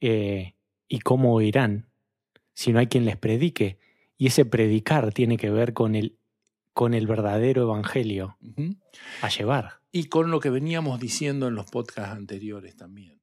eh, 0.00 0.54
¿y 0.88 1.00
cómo 1.00 1.34
oirán 1.34 1.90
si 2.54 2.72
no 2.72 2.78
hay 2.78 2.86
quien 2.86 3.04
les 3.04 3.18
predique? 3.18 3.78
Y 4.18 4.26
ese 4.26 4.44
predicar 4.44 5.12
tiene 5.14 5.36
que 5.36 5.48
ver 5.48 5.72
con 5.72 5.94
el, 5.94 6.18
con 6.74 6.92
el 6.92 7.06
verdadero 7.06 7.62
evangelio 7.62 8.36
a 9.22 9.28
llevar. 9.28 9.80
Y 9.92 10.04
con 10.04 10.30
lo 10.30 10.40
que 10.40 10.50
veníamos 10.50 11.00
diciendo 11.00 11.48
en 11.48 11.54
los 11.54 11.70
podcasts 11.70 12.14
anteriores 12.14 12.76
también. 12.76 13.20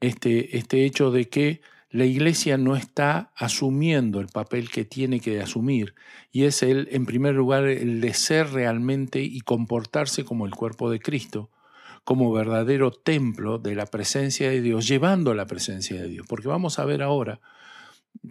Este, 0.00 0.56
este 0.56 0.84
hecho 0.84 1.12
de 1.12 1.28
que 1.28 1.60
la 1.92 2.06
iglesia 2.06 2.56
no 2.56 2.74
está 2.74 3.32
asumiendo 3.36 4.20
el 4.20 4.28
papel 4.28 4.70
que 4.70 4.86
tiene 4.86 5.20
que 5.20 5.42
asumir 5.42 5.94
y 6.32 6.44
es 6.44 6.62
el, 6.62 6.88
en 6.90 7.04
primer 7.04 7.34
lugar, 7.34 7.66
el 7.66 8.00
de 8.00 8.14
ser 8.14 8.50
realmente 8.50 9.20
y 9.20 9.42
comportarse 9.42 10.24
como 10.24 10.46
el 10.46 10.54
cuerpo 10.54 10.90
de 10.90 11.00
Cristo, 11.00 11.50
como 12.02 12.32
verdadero 12.32 12.90
templo 12.90 13.58
de 13.58 13.74
la 13.74 13.84
presencia 13.84 14.48
de 14.48 14.62
Dios, 14.62 14.88
llevando 14.88 15.34
la 15.34 15.46
presencia 15.46 16.00
de 16.00 16.08
Dios. 16.08 16.26
Porque 16.26 16.48
vamos 16.48 16.78
a 16.78 16.86
ver 16.86 17.02
ahora 17.02 17.40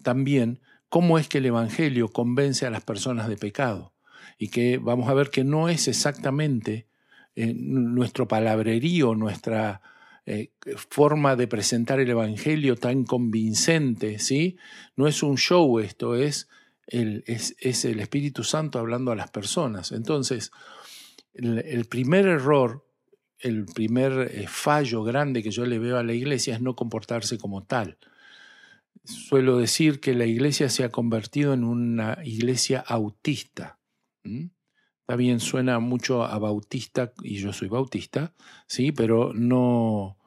también 0.02 0.60
cómo 0.92 1.18
es 1.18 1.30
que 1.30 1.38
el 1.38 1.46
Evangelio 1.46 2.10
convence 2.10 2.66
a 2.66 2.70
las 2.70 2.84
personas 2.84 3.30
de 3.30 3.38
pecado 3.38 3.94
y 4.38 4.50
que 4.50 4.78
vamos 4.78 5.10
a 5.10 5.14
ver 5.14 5.30
que 5.30 5.46
no 5.46 5.70
es 5.70 5.88
exactamente 5.88 6.86
eh, 7.34 7.54
nuestro 7.56 8.28
palabrerío, 8.28 9.16
nuestra 9.16 9.82
eh, 10.26 10.52
forma 10.90 11.38
de 11.38 11.48
presentar 11.48 12.02
el 12.02 12.10
Evangelio 12.10 12.76
tan 12.76 13.06
convincente, 13.06 14.20
¿sí? 14.20 14.58
No 14.98 15.08
es 15.08 15.24
un 15.24 15.38
show 15.38 15.80
esto, 15.80 16.16
es 16.16 16.50
el, 16.88 17.24
es, 17.26 17.86
el 17.86 18.02
Espíritu 18.02 18.44
Santo 18.44 18.78
hablando 18.78 19.14
a 19.14 19.16
las 19.16 19.32
personas. 19.32 19.94
Entonces, 19.94 20.52
el, 21.34 21.86
primer 21.86 22.28
error, 22.28 22.86
el 23.40 23.64
primer 23.64 24.30
eh, 24.30 24.46
fallo 24.50 25.04
grande 25.04 25.42
que 25.42 25.52
yo 25.52 25.66
le 25.66 25.80
veo 25.80 25.98
a 25.98 26.04
la 26.04 26.12
iglesia 26.12 26.54
es 26.54 26.62
no 26.62 26.76
comportarse 26.76 27.38
como 27.38 27.64
tal. 27.64 27.98
Suelo 29.04 29.58
decir 29.58 30.00
que 30.00 30.14
la 30.14 30.26
iglesia 30.26 30.70
se 30.70 30.84
ha 30.84 30.90
convertido 30.90 31.54
en 31.54 31.64
una 31.64 32.20
iglesia 32.24 32.80
autista. 32.80 33.80
Está 34.24 35.16
bien, 35.16 35.40
suena 35.40 35.80
mucho 35.80 36.24
a 36.24 36.38
bautista, 36.38 37.14
y 37.24 37.38
yo 37.38 37.52
soy 37.52 37.68
bautista, 37.68 38.34
sí, 38.68 38.92
pero 38.92 39.34
no, 39.34 40.18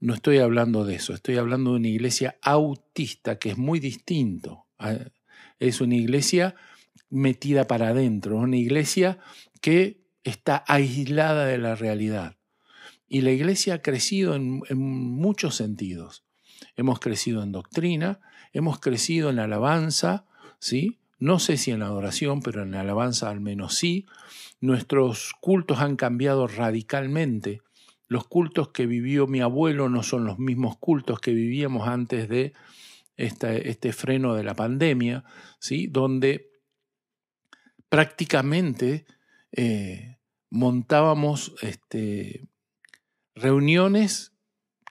no 0.00 0.14
estoy 0.14 0.38
hablando 0.38 0.84
de 0.84 0.96
eso. 0.96 1.14
Estoy 1.14 1.36
hablando 1.36 1.70
de 1.70 1.76
una 1.76 1.88
iglesia 1.88 2.36
autista, 2.42 3.38
que 3.38 3.50
es 3.50 3.56
muy 3.56 3.80
distinto. 3.80 4.66
Es 5.58 5.80
una 5.80 5.94
iglesia 5.94 6.56
metida 7.08 7.66
para 7.66 7.88
adentro, 7.88 8.36
una 8.36 8.56
iglesia 8.56 9.18
que 9.60 10.04
está 10.24 10.64
aislada 10.66 11.46
de 11.46 11.58
la 11.58 11.74
realidad. 11.76 12.36
Y 13.06 13.20
la 13.20 13.30
iglesia 13.30 13.74
ha 13.74 13.82
crecido 13.82 14.34
en, 14.34 14.62
en 14.68 14.78
muchos 14.78 15.54
sentidos. 15.54 16.23
Hemos 16.76 16.98
crecido 17.00 17.42
en 17.42 17.52
doctrina, 17.52 18.20
hemos 18.52 18.80
crecido 18.80 19.30
en 19.30 19.38
alabanza, 19.38 20.26
¿sí? 20.58 20.98
No 21.18 21.38
sé 21.38 21.56
si 21.56 21.70
en 21.70 21.80
la 21.80 21.86
adoración, 21.86 22.40
pero 22.42 22.62
en 22.62 22.72
la 22.72 22.80
alabanza 22.80 23.30
al 23.30 23.40
menos 23.40 23.74
sí. 23.74 24.06
Nuestros 24.60 25.32
cultos 25.40 25.80
han 25.80 25.96
cambiado 25.96 26.46
radicalmente. 26.46 27.62
Los 28.08 28.26
cultos 28.26 28.68
que 28.68 28.86
vivió 28.86 29.26
mi 29.26 29.40
abuelo 29.40 29.88
no 29.88 30.02
son 30.02 30.24
los 30.24 30.38
mismos 30.38 30.76
cultos 30.76 31.20
que 31.20 31.32
vivíamos 31.32 31.88
antes 31.88 32.28
de 32.28 32.52
este, 33.16 33.92
freno 33.92 34.34
de 34.34 34.44
la 34.44 34.54
pandemia, 34.54 35.24
¿sí? 35.58 35.86
donde 35.86 36.50
prácticamente 37.88 39.06
eh, 39.52 40.18
montábamos 40.50 41.54
este, 41.62 42.46
reuniones 43.34 44.33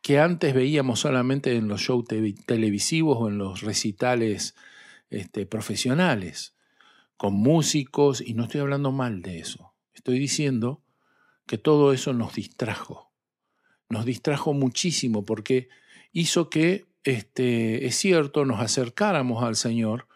que 0.04 0.20
antes 0.20 0.54
veíamos 0.54 1.00
solamente 1.00 1.56
en 1.56 1.70
los 1.70 1.80
shows 1.82 2.06
televisivos 2.46 3.18
o 3.20 3.30
en 3.30 3.38
los 3.38 3.62
recitales 3.62 4.54
este, 5.10 5.46
profesionales, 5.46 6.56
con 7.16 7.34
músicos, 7.36 8.20
y 8.20 8.34
no 8.34 8.44
estoy 8.44 8.60
hablando 8.60 8.92
mal 8.92 9.22
de 9.22 9.40
eso, 9.40 9.74
estoy 9.94 10.20
diciendo 10.20 10.84
que 11.48 11.58
todo 11.58 11.94
eso 11.94 12.12
nos 12.12 12.36
distrajo, 12.36 13.14
nos 13.88 14.04
distrajo 14.06 14.54
muchísimo 14.54 15.24
porque 15.24 15.70
hizo 16.12 16.50
que, 16.50 16.86
este, 17.06 17.86
es 17.86 17.96
cierto, 17.96 18.44
nos 18.44 18.60
acercáramos 18.60 19.42
al 19.42 19.56
Señor, 19.56 20.10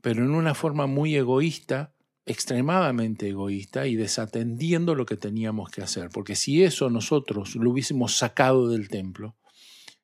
pero 0.00 0.22
en 0.22 0.30
una 0.30 0.54
forma 0.54 0.86
muy 0.86 1.16
egoísta, 1.16 1.92
extremadamente 2.26 3.28
egoísta 3.28 3.86
y 3.86 3.96
desatendiendo 3.96 4.94
lo 4.94 5.06
que 5.06 5.16
teníamos 5.16 5.70
que 5.70 5.82
hacer. 5.82 6.08
Porque 6.10 6.36
si 6.36 6.62
eso 6.62 6.90
nosotros 6.90 7.54
lo 7.56 7.70
hubiésemos 7.70 8.16
sacado 8.16 8.68
del 8.68 8.88
templo 8.88 9.36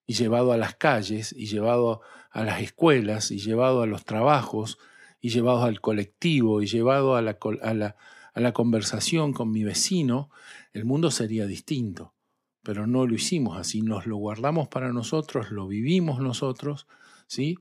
y 0.06 0.14
llevado 0.14 0.52
a 0.52 0.56
las 0.56 0.74
calles 0.74 1.32
y 1.36 1.46
llevado 1.46 2.02
a 2.30 2.44
las 2.44 2.60
escuelas 2.60 3.30
y 3.30 3.38
llevado 3.38 3.82
a 3.82 3.86
los 3.86 4.04
trabajos 4.04 4.78
y 5.20 5.30
llevado 5.30 5.62
al 5.62 5.80
colectivo 5.80 6.62
y 6.62 6.66
llevado 6.66 7.16
a 7.16 7.22
la, 7.22 8.52
conversación 8.52 9.32
con 9.32 9.50
mi 9.50 9.64
vecino, 9.64 10.30
el 10.72 10.84
mundo 10.84 11.10
sería 11.10 11.46
distinto. 11.46 12.14
Pero 12.62 12.86
no 12.86 13.06
lo 13.06 13.14
hicimos 13.14 13.58
así, 13.58 13.80
nos 13.80 14.06
lo 14.06 14.16
guardamos 14.16 14.68
para 14.68 14.92
nosotros, 14.92 15.50
lo 15.50 15.66
vivimos 15.66 16.20
nosotros, 16.20 16.86
¿sí? 17.26 17.56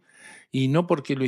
Y 0.52 0.68
no 0.68 0.88
porque 0.88 1.16
lo 1.16 1.24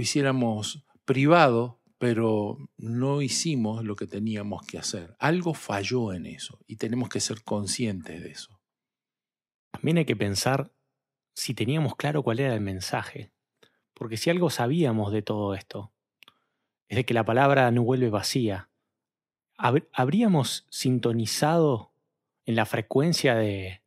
hiciéramos 0.00 0.84
privado, 1.04 1.80
pero 2.04 2.58
no 2.76 3.22
hicimos 3.22 3.82
lo 3.82 3.96
que 3.96 4.06
teníamos 4.06 4.66
que 4.66 4.76
hacer. 4.76 5.16
Algo 5.18 5.54
falló 5.54 6.12
en 6.12 6.26
eso 6.26 6.60
y 6.66 6.76
tenemos 6.76 7.08
que 7.08 7.18
ser 7.18 7.42
conscientes 7.42 8.22
de 8.22 8.30
eso. 8.30 8.60
También 9.70 9.96
hay 9.96 10.04
que 10.04 10.14
pensar 10.14 10.70
si 11.32 11.54
teníamos 11.54 11.96
claro 11.96 12.22
cuál 12.22 12.40
era 12.40 12.52
el 12.52 12.60
mensaje. 12.60 13.32
Porque 13.94 14.18
si 14.18 14.28
algo 14.28 14.50
sabíamos 14.50 15.12
de 15.12 15.22
todo 15.22 15.54
esto, 15.54 15.94
es 16.88 16.96
de 16.96 17.06
que 17.06 17.14
la 17.14 17.24
palabra 17.24 17.70
no 17.70 17.84
vuelve 17.84 18.10
vacía. 18.10 18.68
¿Habríamos 19.56 20.66
sintonizado 20.68 21.94
en 22.44 22.54
la 22.54 22.66
frecuencia 22.66 23.34
de, 23.34 23.82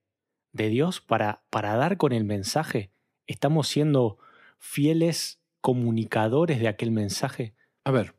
de 0.53 0.69
Dios 0.69 1.01
para, 1.01 1.43
para 1.51 1.75
dar 1.75 1.97
con 1.97 2.13
el 2.13 2.23
mensaje? 2.23 2.89
¿Estamos 3.27 3.67
siendo 3.67 4.17
fieles 4.58 5.39
comunicadores 5.62 6.60
de 6.60 6.67
aquel 6.67 6.89
mensaje? 6.89 7.57
A 7.88 7.91
ver, 7.91 8.15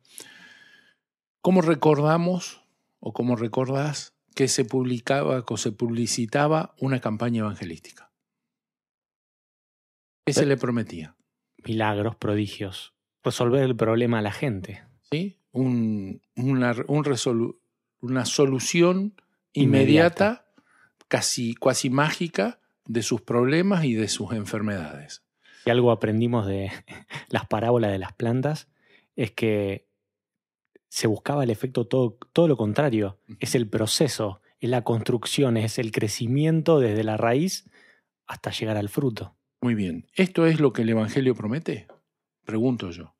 ¿cómo 1.42 1.60
recordamos 1.60 2.64
o 3.00 3.12
cómo 3.12 3.36
recordás 3.36 4.14
que 4.34 4.48
se 4.48 4.64
publicaba 4.64 5.44
o 5.46 5.56
se 5.58 5.72
publicitaba 5.72 6.74
una 6.80 7.00
campaña 7.00 7.40
evangelística? 7.40 8.10
¿Qué 10.24 10.32
se 10.32 10.46
le 10.46 10.56
prometía? 10.56 11.16
Milagros, 11.66 12.16
prodigios, 12.16 12.94
resolver 13.22 13.62
el 13.62 13.76
problema 13.76 14.20
a 14.20 14.22
la 14.22 14.32
gente. 14.32 14.84
¿Sí? 15.10 15.36
Un, 15.52 16.22
una, 16.34 16.74
una, 18.00 18.24
solución 18.24 19.20
inmediata, 19.52 20.46
casi, 21.08 21.54
casi 21.54 21.90
mágica, 21.90 22.58
de 22.86 23.02
sus 23.02 23.20
problemas 23.20 23.84
y 23.84 23.92
de 23.92 24.08
sus 24.08 24.32
enfermedades. 24.32 25.24
Y 25.66 25.70
algo 25.70 25.90
aprendimos 25.90 26.46
de 26.46 26.72
las 27.28 27.46
parábolas 27.46 27.92
de 27.92 27.98
las 27.98 28.14
plantas 28.14 28.66
es 29.18 29.32
que 29.32 29.88
se 30.88 31.08
buscaba 31.08 31.42
el 31.42 31.50
efecto 31.50 31.88
todo, 31.88 32.16
todo 32.32 32.46
lo 32.46 32.56
contrario. 32.56 33.18
Es 33.40 33.56
el 33.56 33.68
proceso, 33.68 34.40
es 34.60 34.70
la 34.70 34.84
construcción, 34.84 35.56
es 35.56 35.80
el 35.80 35.90
crecimiento 35.90 36.78
desde 36.78 37.02
la 37.02 37.16
raíz 37.16 37.68
hasta 38.28 38.52
llegar 38.52 38.76
al 38.76 38.88
fruto. 38.88 39.36
Muy 39.60 39.74
bien. 39.74 40.06
¿Esto 40.14 40.46
es 40.46 40.60
lo 40.60 40.72
que 40.72 40.82
el 40.82 40.90
Evangelio 40.90 41.34
promete? 41.34 41.88
Pregunto 42.44 42.92
yo. 42.92 43.16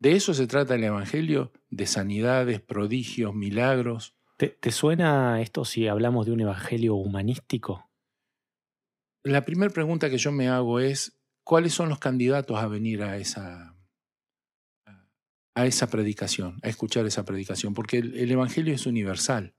¿De 0.00 0.12
eso 0.12 0.34
se 0.34 0.48
trata 0.48 0.74
el 0.74 0.82
Evangelio? 0.82 1.52
¿De 1.70 1.86
sanidades, 1.86 2.60
prodigios, 2.60 3.32
milagros? 3.32 4.16
¿Te, 4.36 4.72
suena 4.72 5.40
esto 5.40 5.64
si 5.64 5.86
hablamos 5.86 6.26
de 6.26 6.32
un 6.32 6.40
Evangelio 6.40 6.96
humanístico? 6.96 7.88
La 9.22 9.44
primera 9.44 9.72
pregunta 9.72 10.10
que 10.10 10.18
yo 10.18 10.32
me 10.32 10.48
hago 10.48 10.80
es, 10.80 11.20
¿cuáles 11.44 11.74
son 11.74 11.88
los 11.88 12.00
candidatos 12.00 12.58
a 12.58 12.66
venir 12.66 13.02
a 13.04 13.16
esa, 13.18 13.77
a 15.58 15.66
esa 15.66 15.88
predicación, 15.88 16.58
a 16.62 16.68
escuchar 16.68 17.06
esa 17.06 17.24
predicación? 17.24 17.74
Porque 17.74 17.98
el, 17.98 18.16
el 18.16 18.30
Evangelio 18.30 18.74
es 18.74 18.86
universal. 18.86 19.54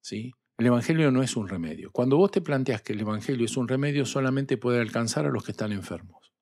¿sí? 0.00 0.34
El 0.58 0.66
Evangelio 0.66 1.10
no 1.10 1.22
es 1.22 1.36
un 1.36 1.48
remedio. 1.48 1.90
Cuando 1.90 2.16
vos 2.16 2.30
te 2.30 2.40
planteas 2.40 2.82
que 2.82 2.92
el 2.92 3.00
Evangelio 3.00 3.46
es 3.46 3.56
un 3.56 3.68
remedio, 3.68 4.04
solamente 4.04 4.58
puede 4.58 4.80
alcanzar 4.80 5.26
a 5.26 5.30
los 5.30 5.44
que 5.44 5.52
están 5.52 5.72
enfermos. 5.72 6.32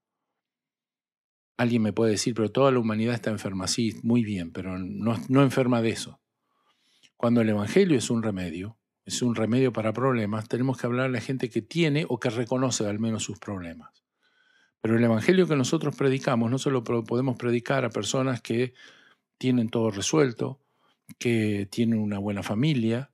Alguien 1.57 1.83
me 1.83 1.93
puede 1.93 2.13
decir, 2.13 2.35
pero 2.35 2.51
toda 2.51 2.71
la 2.73 2.79
humanidad 2.79 3.15
está 3.15 3.31
enferma. 3.31 3.69
Sí, 3.69 4.01
muy 4.03 4.25
bien, 4.25 4.51
pero 4.51 4.79
no, 4.79 5.17
no 5.29 5.43
enferma 5.43 5.83
de 5.83 5.91
eso. 5.91 6.21
Cuando 7.17 7.43
el 7.43 7.51
Evangelio 7.51 7.99
es 7.99 8.11
un 8.11 8.23
remedio, 8.23 8.79
es 9.05 9.23
un 9.23 9.35
remedio 9.35 9.73
para 9.73 9.93
problemas, 9.93 10.49
tenemos 10.49 10.79
que 10.79 10.87
hablar 10.87 11.07
a 11.07 11.11
la 11.11 11.21
gente 11.21 11.51
que 11.51 11.63
tiene 11.63 12.07
o 12.09 12.19
que 12.19 12.31
reconoce 12.31 12.87
al 12.87 12.99
menos 12.99 13.23
sus 13.23 13.39
problemas. 13.39 14.03
Pero 14.81 14.97
el 14.97 15.05
Evangelio 15.05 15.47
que 15.47 15.57
nosotros 15.57 15.95
predicamos 15.95 16.51
no 16.51 16.59
solo 16.59 16.83
podemos 16.85 17.37
predicar 17.37 17.85
a 17.85 17.91
personas 17.91 18.41
que 18.41 18.75
tienen 19.39 19.69
todo 19.69 19.91
resuelto, 19.91 20.61
que 21.19 21.67
tienen 21.71 21.99
una 21.99 22.19
buena 22.19 22.43
familia, 22.43 23.11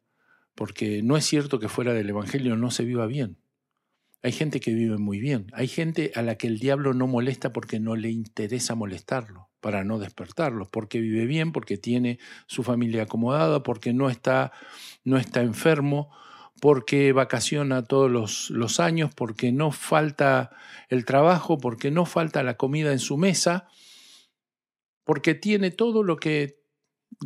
porque 0.55 1.03
no 1.03 1.17
es 1.17 1.25
cierto 1.25 1.59
que 1.59 1.69
fuera 1.69 1.93
del 1.93 2.09
Evangelio 2.09 2.57
no 2.57 2.71
se 2.71 2.85
viva 2.85 3.07
bien. 3.07 3.39
Hay 4.23 4.33
gente 4.33 4.59
que 4.59 4.75
vive 4.75 4.97
muy 4.99 5.21
bien, 5.21 5.47
hay 5.53 5.69
gente 5.69 6.11
a 6.17 6.23
la 6.23 6.37
que 6.37 6.49
el 6.49 6.59
diablo 6.59 6.95
no 6.95 7.07
molesta 7.07 7.53
porque 7.53 7.79
no 7.79 7.95
le 7.95 8.11
interesa 8.11 8.75
molestarlo, 8.75 9.51
para 9.61 9.85
no 9.85 9.99
despertarlo, 9.99 10.69
porque 10.71 11.01
vive 11.01 11.27
bien, 11.27 11.53
porque 11.53 11.77
tiene 11.77 12.19
su 12.47 12.63
familia 12.65 13.05
acomodada, 13.05 13.63
porque 13.63 13.93
no 13.93 14.11
está, 14.11 14.53
no 15.05 15.17
está 15.19 15.43
enfermo, 15.43 16.11
porque 16.61 17.13
vacaciona 17.13 17.85
todos 17.85 18.51
los, 18.51 18.81
años, 18.81 19.11
porque 19.15 19.53
no 19.53 19.73
falta 19.73 20.51
el 20.89 21.05
trabajo, 21.05 21.59
porque 21.59 21.91
no 21.91 22.07
falta 22.07 22.43
la 22.43 22.57
comida 22.57 22.93
en 22.93 22.99
su 22.99 23.17
mesa, 23.17 23.69
porque 25.05 25.35
tiene 25.35 25.71
todo 25.71 26.03
lo 26.03 26.17
que 26.17 26.63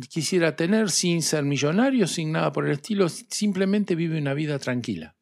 quisiera 0.09 0.55
tener 0.55 0.91
sin 0.91 1.21
ser 1.21 1.43
millonario, 1.43 2.07
sin 2.07 2.31
nada 2.31 2.51
por 2.51 2.65
el 2.65 2.73
estilo, 2.73 3.09
simplemente 3.09 3.95
vive 3.95 4.19
una 4.19 4.33
vida 4.33 4.59
tranquila. 4.59 5.15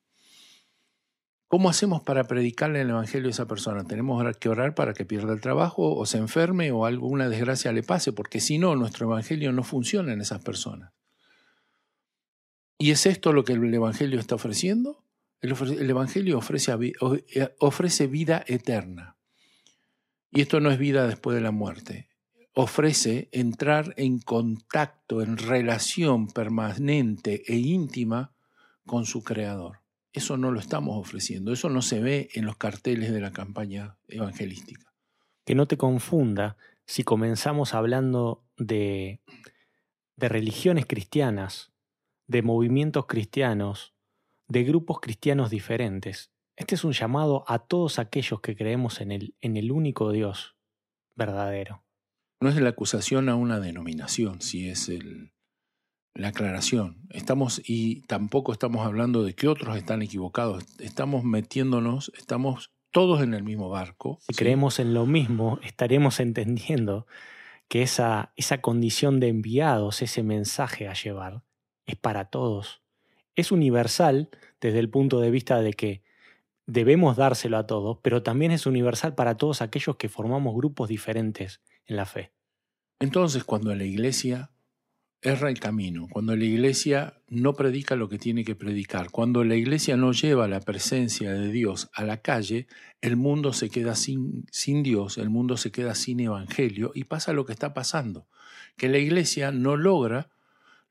¿Cómo 1.48 1.70
hacemos 1.70 2.04
para 2.04 2.26
predicarle 2.26 2.82
el 2.82 2.92
Evangelio 2.92 3.28
a 3.28 3.32
esa 3.32 3.48
persona? 3.48 3.84
Tenemos 3.84 4.24
que 4.38 4.50
orar 4.50 4.76
para 4.76 4.94
que 4.94 5.06
pierda 5.06 5.34
el 5.34 5.42
trabajo 5.42 5.96
o 5.96 6.06
se 6.06 6.20
enferme 6.20 6.72
o 6.72 6.86
alguna 6.86 7.28
desgracia 7.28 7.72
le 7.72 7.82
pase, 7.82 8.14
porque 8.14 8.40
si 8.40 8.60
no, 8.60 8.76
nuestro 8.76 9.08
Evangelio 9.08 9.52
no 9.52 9.64
funciona 9.64 10.14
en 10.14 10.22
esas 10.22 10.44
personas. 10.44 10.92
¿Y 12.82 12.92
es 12.92 13.06
esto 13.06 13.34
lo 13.34 13.44
que 13.44 13.54
el 13.54 13.74
Evangelio 13.74 14.20
está 14.20 14.36
ofreciendo? 14.36 15.04
El, 15.42 15.52
Evangelio 15.90 16.38
ofrece, 16.38 16.74
eh, 17.36 17.56
ofrece 17.60 18.08
vida 18.08 18.44
eterna. 18.48 19.18
Y 20.32 20.42
esto 20.42 20.62
no 20.62 20.72
es 20.72 20.80
vida 20.80 21.06
después 21.06 21.36
de 21.36 21.42
la 21.42 21.52
muerte. 21.52 22.08
Ofrece 22.54 23.28
entrar 23.34 23.94
en 23.98 24.20
contacto, 24.20 25.22
en 25.22 25.38
relación 25.38 26.28
permanente 26.28 27.44
e 27.48 27.58
íntima 27.58 28.32
con 28.86 29.06
su 29.06 29.24
Creador. 29.24 29.82
Eso 30.14 30.38
no 30.38 30.52
lo 30.52 30.62
estamos 30.62 30.98
ofreciendo, 30.98 31.52
eso 31.52 31.70
no 31.70 31.82
se 31.82 32.00
ve 32.00 32.30
en 32.34 32.46
los 32.46 32.56
carteles 32.56 33.12
de 33.12 33.20
la 33.20 33.32
campaña 33.32 33.98
evangelística. 34.08 34.94
Que 35.44 35.54
no 35.54 35.68
te 35.68 35.78
confunda 35.78 36.56
si 36.86 37.04
comenzamos 37.04 37.74
hablando 37.74 38.42
de, 38.58 39.20
de 40.16 40.30
religiones 40.30 40.86
cristianas 40.86 41.69
de 42.30 42.44
movimientos 42.44 43.08
cristianos, 43.08 43.96
de 44.48 44.64
grupos 44.64 45.00
cristianos 45.00 45.50
diferentes. 45.50 46.32
Este 46.56 46.76
es 46.76 46.84
un 46.84 46.94
llamado 46.94 47.44
a 47.48 47.58
todos 47.58 47.98
aquellos 47.98 48.40
que 48.40 48.56
creemos 48.56 49.02
en 49.02 49.12
el, 49.12 49.36
en 49.42 49.58
el 49.58 49.72
único 49.72 50.12
Dios 50.12 50.56
verdadero. 51.16 51.84
No 52.40 52.50
es 52.50 52.56
la 52.58 52.70
acusación 52.70 53.30
a 53.30 53.36
una 53.36 53.60
denominación, 53.60 54.42
si 54.42 54.70
es 54.70 54.90
el, 54.90 55.34
la 56.14 56.28
aclaración. 56.28 57.08
Estamos, 57.10 57.64
y 57.66 58.02
tampoco 58.02 58.54
estamos 58.54 58.86
hablando 58.86 59.24
de 59.24 59.34
que 59.34 59.48
otros 59.48 59.76
están 59.76 60.04
equivocados. 60.04 60.64
Estamos 60.78 61.24
metiéndonos, 61.24 62.12
estamos 62.16 62.72
todos 62.92 63.24
en 63.24 63.34
el 63.34 63.44
mismo 63.44 63.70
barco. 63.70 64.20
Si 64.28 64.36
creemos 64.36 64.80
en 64.80 64.94
lo 64.94 65.08
mismo, 65.08 65.60
estaremos 65.64 66.20
entendiendo 66.20 67.08
que 67.68 67.82
esa, 67.82 68.34
esa 68.36 68.62
condición 68.62 69.20
de 69.20 69.30
enviados, 69.30 70.04
ese 70.04 70.22
mensaje 70.22 70.88
a 70.88 70.94
llevar, 70.94 71.44
es 71.90 71.96
para 71.96 72.26
todos. 72.26 72.82
Es 73.36 73.52
universal 73.52 74.30
desde 74.62 74.80
el 74.80 74.90
punto 74.90 75.20
de 75.20 75.32
vista 75.32 75.62
de 75.62 75.74
que 75.74 76.04
debemos 76.66 77.18
dárselo 77.18 77.58
a 77.58 77.66
todos, 77.66 77.98
pero 78.04 78.22
también 78.22 78.52
es 78.52 78.66
universal 78.66 79.16
para 79.16 79.38
todos 79.38 79.62
aquellos 79.62 79.96
que 79.96 80.08
formamos 80.08 80.56
grupos 80.56 80.88
diferentes 80.88 81.62
en 81.88 81.96
la 81.96 82.06
fe. 82.06 82.32
Entonces, 83.00 83.44
cuando 83.44 83.74
la 83.74 83.86
iglesia 83.86 84.52
erra 85.22 85.50
el 85.50 85.60
camino, 85.60 86.08
cuando 86.10 86.36
la 86.36 86.46
iglesia 86.46 87.22
no 87.28 87.54
predica 87.54 87.96
lo 87.96 88.08
que 88.08 88.20
tiene 88.20 88.44
que 88.44 88.56
predicar, 88.56 89.10
cuando 89.10 89.44
la 89.44 89.56
iglesia 89.56 89.98
no 89.98 90.12
lleva 90.12 90.48
la 90.48 90.60
presencia 90.60 91.34
de 91.34 91.52
Dios 91.52 91.90
a 91.94 92.04
la 92.04 92.18
calle, 92.18 92.68
el 93.02 93.18
mundo 93.18 93.52
se 93.52 93.70
queda 93.70 93.96
sin, 93.96 94.46
sin 94.52 94.84
Dios, 94.84 95.18
el 95.18 95.30
mundo 95.30 95.58
se 95.58 95.72
queda 95.72 95.96
sin 95.96 96.20
evangelio 96.20 96.92
y 96.94 97.06
pasa 97.06 97.34
lo 97.34 97.46
que 97.46 97.54
está 97.54 97.74
pasando, 97.74 98.28
que 98.78 98.90
la 98.90 99.00
iglesia 99.00 99.52
no 99.52 99.76
logra 99.76 100.30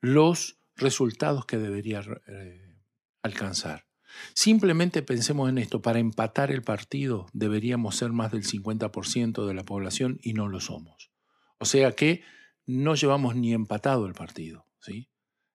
los 0.01 0.58
resultados 0.79 1.45
que 1.45 1.59
debería 1.59 2.03
eh, 2.27 2.75
alcanzar. 3.23 3.87
Simplemente 4.35 5.03
pensemos 5.03 5.49
en 5.49 5.59
esto, 5.59 5.83
para 5.83 5.99
empatar 5.99 6.51
el 6.51 6.63
partido 6.63 7.27
deberíamos 7.33 7.97
ser 7.97 8.13
más 8.13 8.33
del 8.33 8.45
50% 8.45 9.47
de 9.47 9.55
la 9.55 9.65
población 9.65 10.19
y 10.23 10.33
no 10.33 10.49
lo 10.49 10.61
somos. 10.61 11.11
O 11.59 11.67
sea 11.67 11.93
que 11.93 12.23
no 12.67 12.95
llevamos 12.95 13.37
ni 13.37 13.53
empatado 13.53 14.07
el 14.07 14.15
partido. 14.15 14.67
¿sí? 14.81 15.11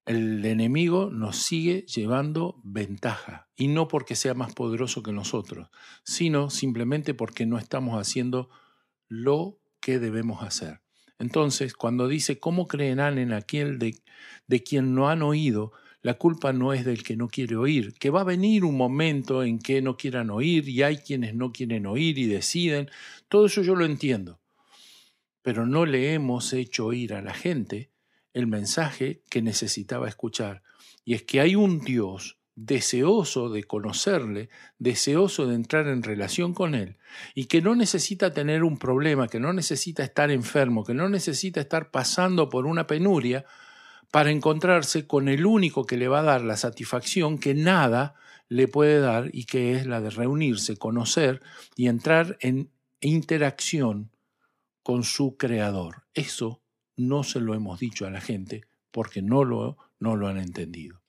El 0.05 0.43
enemigo 0.45 1.09
nos 1.09 1.37
sigue 1.37 1.85
llevando 1.87 2.61
ventaja, 2.63 3.49
y 3.55 3.67
no 3.67 3.87
porque 3.87 4.15
sea 4.15 4.33
más 4.33 4.53
poderoso 4.53 5.01
que 5.01 5.13
nosotros, 5.13 5.69
sino 6.03 6.49
simplemente 6.49 7.13
porque 7.13 7.45
no 7.45 7.57
estamos 7.57 7.99
haciendo 7.99 8.49
lo 9.07 9.59
que 9.79 9.99
debemos 9.99 10.43
hacer. 10.43 10.82
Entonces, 11.19 11.73
cuando 11.73 12.07
dice, 12.07 12.39
¿cómo 12.39 12.67
creerán 12.67 13.17
en 13.17 13.33
aquel 13.33 13.79
de, 13.79 13.97
de 14.47 14.63
quien 14.63 14.95
no 14.95 15.09
han 15.09 15.21
oído? 15.21 15.71
La 16.01 16.15
culpa 16.15 16.51
no 16.51 16.73
es 16.73 16.83
del 16.83 17.01
que 17.01 17.15
no 17.15 17.29
quiere 17.29 17.55
oír, 17.55 17.93
que 17.93 18.09
va 18.09 18.21
a 18.21 18.25
venir 18.25 18.65
un 18.65 18.75
momento 18.75 19.41
en 19.41 19.57
que 19.57 19.81
no 19.81 19.95
quieran 19.95 20.29
oír 20.31 20.67
y 20.67 20.83
hay 20.83 20.97
quienes 20.97 21.33
no 21.33 21.53
quieren 21.53 21.85
oír 21.85 22.17
y 22.17 22.27
deciden. 22.27 22.89
Todo 23.29 23.45
eso 23.45 23.61
yo 23.61 23.73
lo 23.75 23.85
entiendo. 23.85 24.41
Pero 25.41 25.65
no 25.65 25.85
le 25.85 26.13
hemos 26.13 26.51
hecho 26.51 26.87
oír 26.87 27.13
a 27.13 27.21
la 27.21 27.33
gente 27.33 27.89
el 28.33 28.47
mensaje 28.47 29.23
que 29.29 29.41
necesitaba 29.41 30.09
escuchar. 30.09 30.61
Y 31.05 31.13
es 31.13 31.23
que 31.23 31.39
hay 31.39 31.55
un 31.55 31.79
Dios 31.79 32.37
deseoso 32.55 33.49
de 33.49 33.63
conocerle, 33.63 34.49
deseoso 34.77 35.47
de 35.47 35.55
entrar 35.55 35.87
en 35.87 36.03
relación 36.03 36.53
con 36.53 36.75
él, 36.75 36.97
y 37.33 37.45
que 37.45 37.61
no 37.61 37.75
necesita 37.75 38.33
tener 38.33 38.63
un 38.63 38.77
problema, 38.77 39.27
que 39.27 39.39
no 39.39 39.53
necesita 39.53 40.03
estar 40.03 40.31
enfermo, 40.31 40.83
que 40.83 40.93
no 40.93 41.09
necesita 41.09 41.61
estar 41.61 41.91
pasando 41.91 42.49
por 42.49 42.65
una 42.65 42.85
penuria 42.87 43.45
para 44.11 44.29
encontrarse 44.29 45.07
con 45.07 45.27
el 45.27 45.45
único 45.45 45.85
que 45.85 45.97
le 45.97 46.07
va 46.07 46.19
a 46.19 46.23
dar 46.23 46.41
la 46.41 46.57
satisfacción 46.57 47.39
que 47.39 47.55
nada 47.55 48.15
le 48.47 48.67
puede 48.67 48.99
dar 48.99 49.29
y 49.33 49.45
que 49.45 49.73
es 49.73 49.87
la 49.87 50.01
de 50.01 50.11
reunirse, 50.11 50.77
conocer 50.77 51.41
y 51.75 51.87
entrar 51.87 52.37
en 52.39 52.69
interacción 53.01 54.11
con 54.83 55.03
su 55.03 55.37
creador. 55.37 56.03
Eso 56.13 56.61
no 56.95 57.23
se 57.23 57.39
lo 57.39 57.55
hemos 57.55 57.79
dicho 57.79 58.05
a 58.05 58.11
la 58.11 58.21
gente 58.21 58.65
porque 58.91 59.23
no 59.23 59.43
lo, 59.43 59.77
no 59.99 60.15
lo 60.15 60.27
han 60.27 60.37
entendido. 60.37 61.02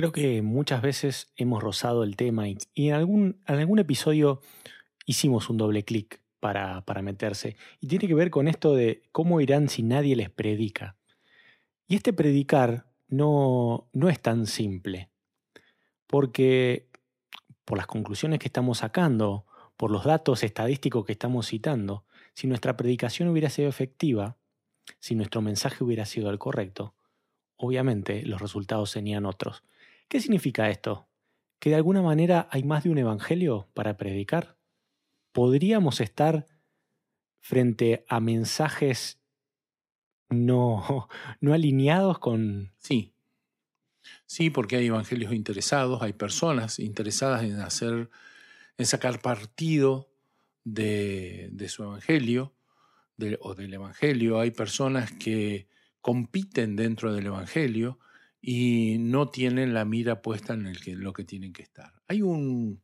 Creo 0.00 0.12
que 0.12 0.40
muchas 0.40 0.80
veces 0.80 1.30
hemos 1.36 1.62
rozado 1.62 2.04
el 2.04 2.16
tema 2.16 2.48
y, 2.48 2.56
en, 2.74 2.94
algún, 2.94 3.78
episodio 3.78 4.40
hicimos 5.04 5.50
un 5.50 5.58
doble 5.58 5.84
clic 5.84 6.22
para, 6.40 6.86
para 6.86 7.02
meterse. 7.02 7.58
Y 7.82 7.86
tiene 7.88 8.08
que 8.08 8.14
ver 8.14 8.30
con 8.30 8.48
esto 8.48 8.74
de 8.74 9.02
cómo 9.12 9.42
irán 9.42 9.68
si 9.68 9.82
nadie 9.82 10.16
les 10.16 10.30
predica. 10.30 10.96
Y 11.86 11.96
este 11.96 12.14
predicar 12.14 12.90
no, 13.08 13.90
no 13.92 14.08
es 14.08 14.18
tan 14.22 14.46
simple. 14.46 15.10
Porque 16.06 16.88
por 17.66 17.76
las 17.76 17.86
conclusiones 17.86 18.38
que 18.38 18.48
estamos 18.48 18.78
sacando, 18.78 19.44
por 19.76 19.90
los 19.90 20.04
datos 20.04 20.42
estadísticos 20.44 21.04
que 21.04 21.12
estamos 21.12 21.46
citando, 21.46 22.06
si 22.32 22.46
nuestra 22.46 22.74
predicación 22.74 23.28
hubiera 23.28 23.50
sido 23.50 23.68
efectiva, 23.68 24.38
si 24.98 25.14
nuestro 25.14 25.42
mensaje 25.42 25.84
hubiera 25.84 26.06
sido 26.06 26.30
el 26.30 26.38
correcto, 26.38 26.94
obviamente 27.56 28.24
los 28.24 28.40
resultados 28.40 28.88
serían 28.88 29.26
otros. 29.26 29.62
¿Qué 30.10 30.20
significa 30.20 30.68
esto? 30.68 31.08
¿Que 31.60 31.70
de 31.70 31.76
alguna 31.76 32.02
manera 32.02 32.48
hay 32.50 32.64
más 32.64 32.82
de 32.82 32.90
un 32.90 32.98
evangelio 32.98 33.68
para 33.74 33.96
predicar? 33.96 34.58
¿Podríamos 35.30 36.00
estar 36.00 36.48
frente 37.38 38.04
a 38.08 38.18
mensajes 38.18 39.22
no, 40.28 41.08
no 41.40 41.54
alineados 41.54 42.18
con... 42.18 42.72
Sí, 42.78 43.14
sí, 44.26 44.50
porque 44.50 44.74
hay 44.74 44.86
evangelios 44.88 45.32
interesados, 45.32 46.02
hay 46.02 46.12
personas 46.12 46.80
interesadas 46.80 47.44
en 47.44 47.60
hacer, 47.60 48.10
en 48.78 48.86
sacar 48.86 49.22
partido 49.22 50.12
de, 50.64 51.50
de 51.52 51.68
su 51.68 51.84
evangelio 51.84 52.52
o 53.38 53.54
del 53.54 53.74
evangelio, 53.74 54.40
hay 54.40 54.50
personas 54.50 55.12
que 55.12 55.68
compiten 56.00 56.74
dentro 56.74 57.12
del 57.12 57.26
evangelio 57.26 58.00
y 58.40 58.96
no 58.98 59.28
tienen 59.28 59.74
la 59.74 59.84
mira 59.84 60.22
puesta 60.22 60.54
en 60.54 60.66
el 60.66 60.80
que, 60.80 60.94
lo 60.96 61.12
que 61.12 61.24
tienen 61.24 61.52
que 61.52 61.62
estar. 61.62 61.92
Hay 62.08 62.22
un, 62.22 62.82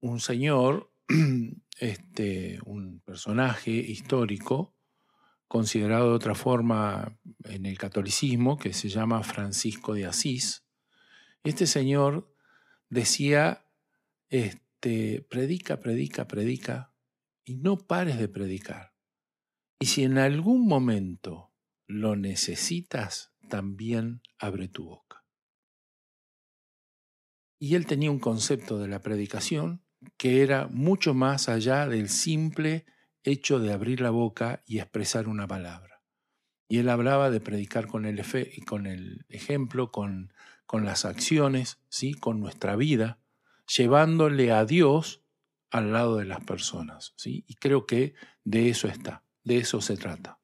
un 0.00 0.20
señor, 0.20 0.92
este, 1.78 2.58
un 2.64 3.00
personaje 3.00 3.70
histórico, 3.70 4.74
considerado 5.48 6.10
de 6.10 6.14
otra 6.14 6.34
forma 6.34 7.18
en 7.44 7.66
el 7.66 7.78
catolicismo, 7.78 8.58
que 8.58 8.72
se 8.72 8.88
llama 8.88 9.22
Francisco 9.22 9.94
de 9.94 10.06
Asís. 10.06 10.64
Este 11.42 11.66
señor 11.66 12.32
decía, 12.88 13.66
este, 14.28 15.26
predica, 15.28 15.80
predica, 15.80 16.28
predica, 16.28 16.94
y 17.44 17.56
no 17.56 17.78
pares 17.78 18.18
de 18.18 18.28
predicar. 18.28 18.94
Y 19.80 19.86
si 19.86 20.04
en 20.04 20.18
algún 20.18 20.68
momento 20.68 21.52
lo 21.86 22.14
necesitas, 22.14 23.29
también 23.50 24.22
abre 24.38 24.68
tu 24.68 24.86
boca. 24.86 25.26
Y 27.58 27.74
él 27.74 27.84
tenía 27.84 28.10
un 28.10 28.18
concepto 28.18 28.78
de 28.78 28.88
la 28.88 29.02
predicación 29.02 29.84
que 30.16 30.42
era 30.42 30.66
mucho 30.68 31.12
más 31.12 31.50
allá 31.50 31.86
del 31.86 32.08
simple 32.08 32.86
hecho 33.22 33.58
de 33.58 33.72
abrir 33.72 34.00
la 34.00 34.08
boca 34.08 34.62
y 34.66 34.78
expresar 34.78 35.28
una 35.28 35.46
palabra. 35.46 36.02
Y 36.68 36.78
él 36.78 36.88
hablaba 36.88 37.30
de 37.30 37.40
predicar 37.40 37.86
con 37.86 38.06
el, 38.06 38.24
con 38.66 38.86
el 38.86 39.26
ejemplo, 39.28 39.90
con, 39.90 40.32
con 40.64 40.84
las 40.84 41.04
acciones, 41.04 41.80
¿sí? 41.88 42.14
con 42.14 42.40
nuestra 42.40 42.76
vida, 42.76 43.18
llevándole 43.76 44.52
a 44.52 44.64
Dios 44.64 45.22
al 45.70 45.92
lado 45.92 46.16
de 46.16 46.24
las 46.24 46.42
personas. 46.44 47.12
¿sí? 47.16 47.44
Y 47.46 47.54
creo 47.54 47.86
que 47.86 48.14
de 48.44 48.70
eso 48.70 48.88
está, 48.88 49.24
de 49.44 49.58
eso 49.58 49.80
se 49.80 49.96
trata. 49.96 50.38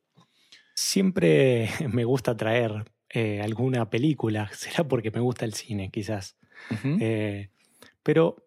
Siempre 0.75 1.71
me 1.91 2.05
gusta 2.05 2.37
traer 2.37 2.93
eh, 3.17 3.41
alguna 3.41 3.89
película, 3.89 4.51
será 4.53 4.87
porque 4.87 5.11
me 5.11 5.21
gusta 5.21 5.47
el 5.47 5.55
cine 5.55 5.91
quizás. 5.91 6.37
Eh, 7.01 7.49
pero 8.03 8.47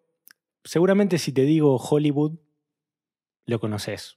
seguramente 0.62 1.18
si 1.18 1.32
te 1.32 1.42
digo 1.42 1.76
Hollywood, 1.76 2.38
lo 3.46 3.58
conoces. 3.58 4.16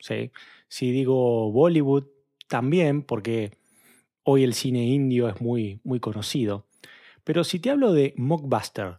¿sí? 0.00 0.32
Si 0.66 0.90
digo 0.90 1.52
Bollywood, 1.52 2.06
también, 2.48 3.02
porque 3.02 3.56
hoy 4.24 4.42
el 4.42 4.54
cine 4.54 4.84
indio 4.84 5.28
es 5.28 5.40
muy, 5.40 5.80
muy 5.84 6.00
conocido. 6.00 6.66
Pero 7.22 7.44
si 7.44 7.60
te 7.60 7.70
hablo 7.70 7.92
de 7.92 8.12
Mockbuster, 8.16 8.98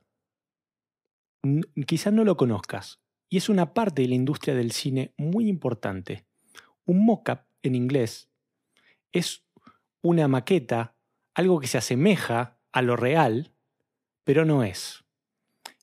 quizás 1.85 2.13
no 2.13 2.23
lo 2.23 2.37
conozcas. 2.37 3.01
Y 3.29 3.35
es 3.35 3.49
una 3.49 3.73
parte 3.73 4.03
de 4.03 4.07
la 4.07 4.15
industria 4.15 4.55
del 4.55 4.71
cine 4.71 5.13
muy 5.17 5.49
importante. 5.49 6.25
Un 6.85 7.05
mock-up 7.05 7.41
en 7.61 7.75
inglés 7.75 8.29
es 9.11 9.43
una 10.01 10.27
maqueta, 10.27 10.92
algo 11.34 11.60
que 11.60 11.67
se 11.67 11.78
asemeja 11.78 12.58
a 12.72 12.82
lo 12.82 12.96
real, 12.96 13.52
pero 14.24 14.46
no 14.46 14.63
es. 14.63 15.04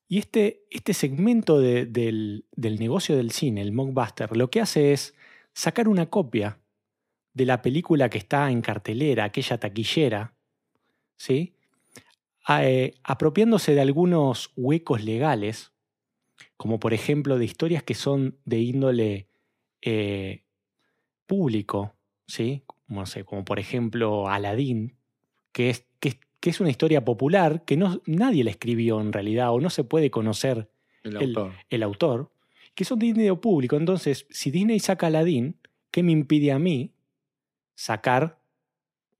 Y 0.09 0.19
este, 0.19 0.65
este 0.71 0.93
segmento 0.93 1.61
del, 1.61 2.45
negocio 2.57 3.17
del 3.17 3.31
cine, 3.31 3.61
el 3.61 3.73
mockbuster, 3.73 4.37
lo 4.37 4.51
que 4.51 4.61
hace 4.61 4.93
es 4.93 5.15
sacar 5.53 5.89
una 5.89 6.07
copia 6.07 6.59
de 7.33 7.47
la 7.47 7.63
película 7.63 8.11
que 8.11 8.19
está 8.19 8.51
en 8.51 8.61
cartelera, 8.61 9.25
aquella 9.25 9.59
taquillera, 9.59 10.35
¿sí? 11.17 11.55
Eh, 12.49 12.95
apropiándose 13.05 13.75
de 13.75 13.81
algunos 13.83 14.53
huecos 14.57 15.05
legales, 15.05 15.73
como 16.57 16.81
por 16.81 16.93
ejemplo 16.93 17.39
de 17.39 17.45
historias 17.45 17.85
que 17.85 17.95
son 17.95 18.37
de 18.45 18.59
índole 18.59 19.29
eh, 19.81 20.43
público, 21.27 21.95
¿sí? 22.27 22.65
Como, 22.67 23.07
sé, 23.07 23.25
como 23.25 23.45
por 23.45 23.61
ejemplo 23.61 24.29
Aladdin, 24.29 24.97
que 25.53 25.71
es, 25.71 25.87
que 25.99 26.11
es 26.11 26.19
que 26.41 26.51
es 26.51 26.61
una 26.61 26.71
historia 26.71 27.05
popular 27.05 27.65
que 27.65 27.77
no, 27.77 28.01
nadie 28.07 28.45
la 28.45 28.51
escribió 28.51 29.01
en 29.01 29.13
realidad 29.13 29.53
o 29.53 29.61
no 29.61 29.69
se 29.71 29.85
puede 29.85 30.11
conocer 30.11 30.71
el, 31.03 31.83
autor. 31.83 32.33
que 32.75 32.85
son 32.85 32.99
de 32.99 33.07
dinero 33.07 33.41
público. 33.41 33.77
Entonces, 33.77 34.27
si 34.31 34.51
Disney 34.51 34.81
saca 34.81 35.09
Aladdin, 35.09 35.57
¿qué 35.91 36.03
me 36.03 36.13
impide 36.13 36.53
a 36.53 36.59
mí 36.59 36.95
sacar 37.75 38.41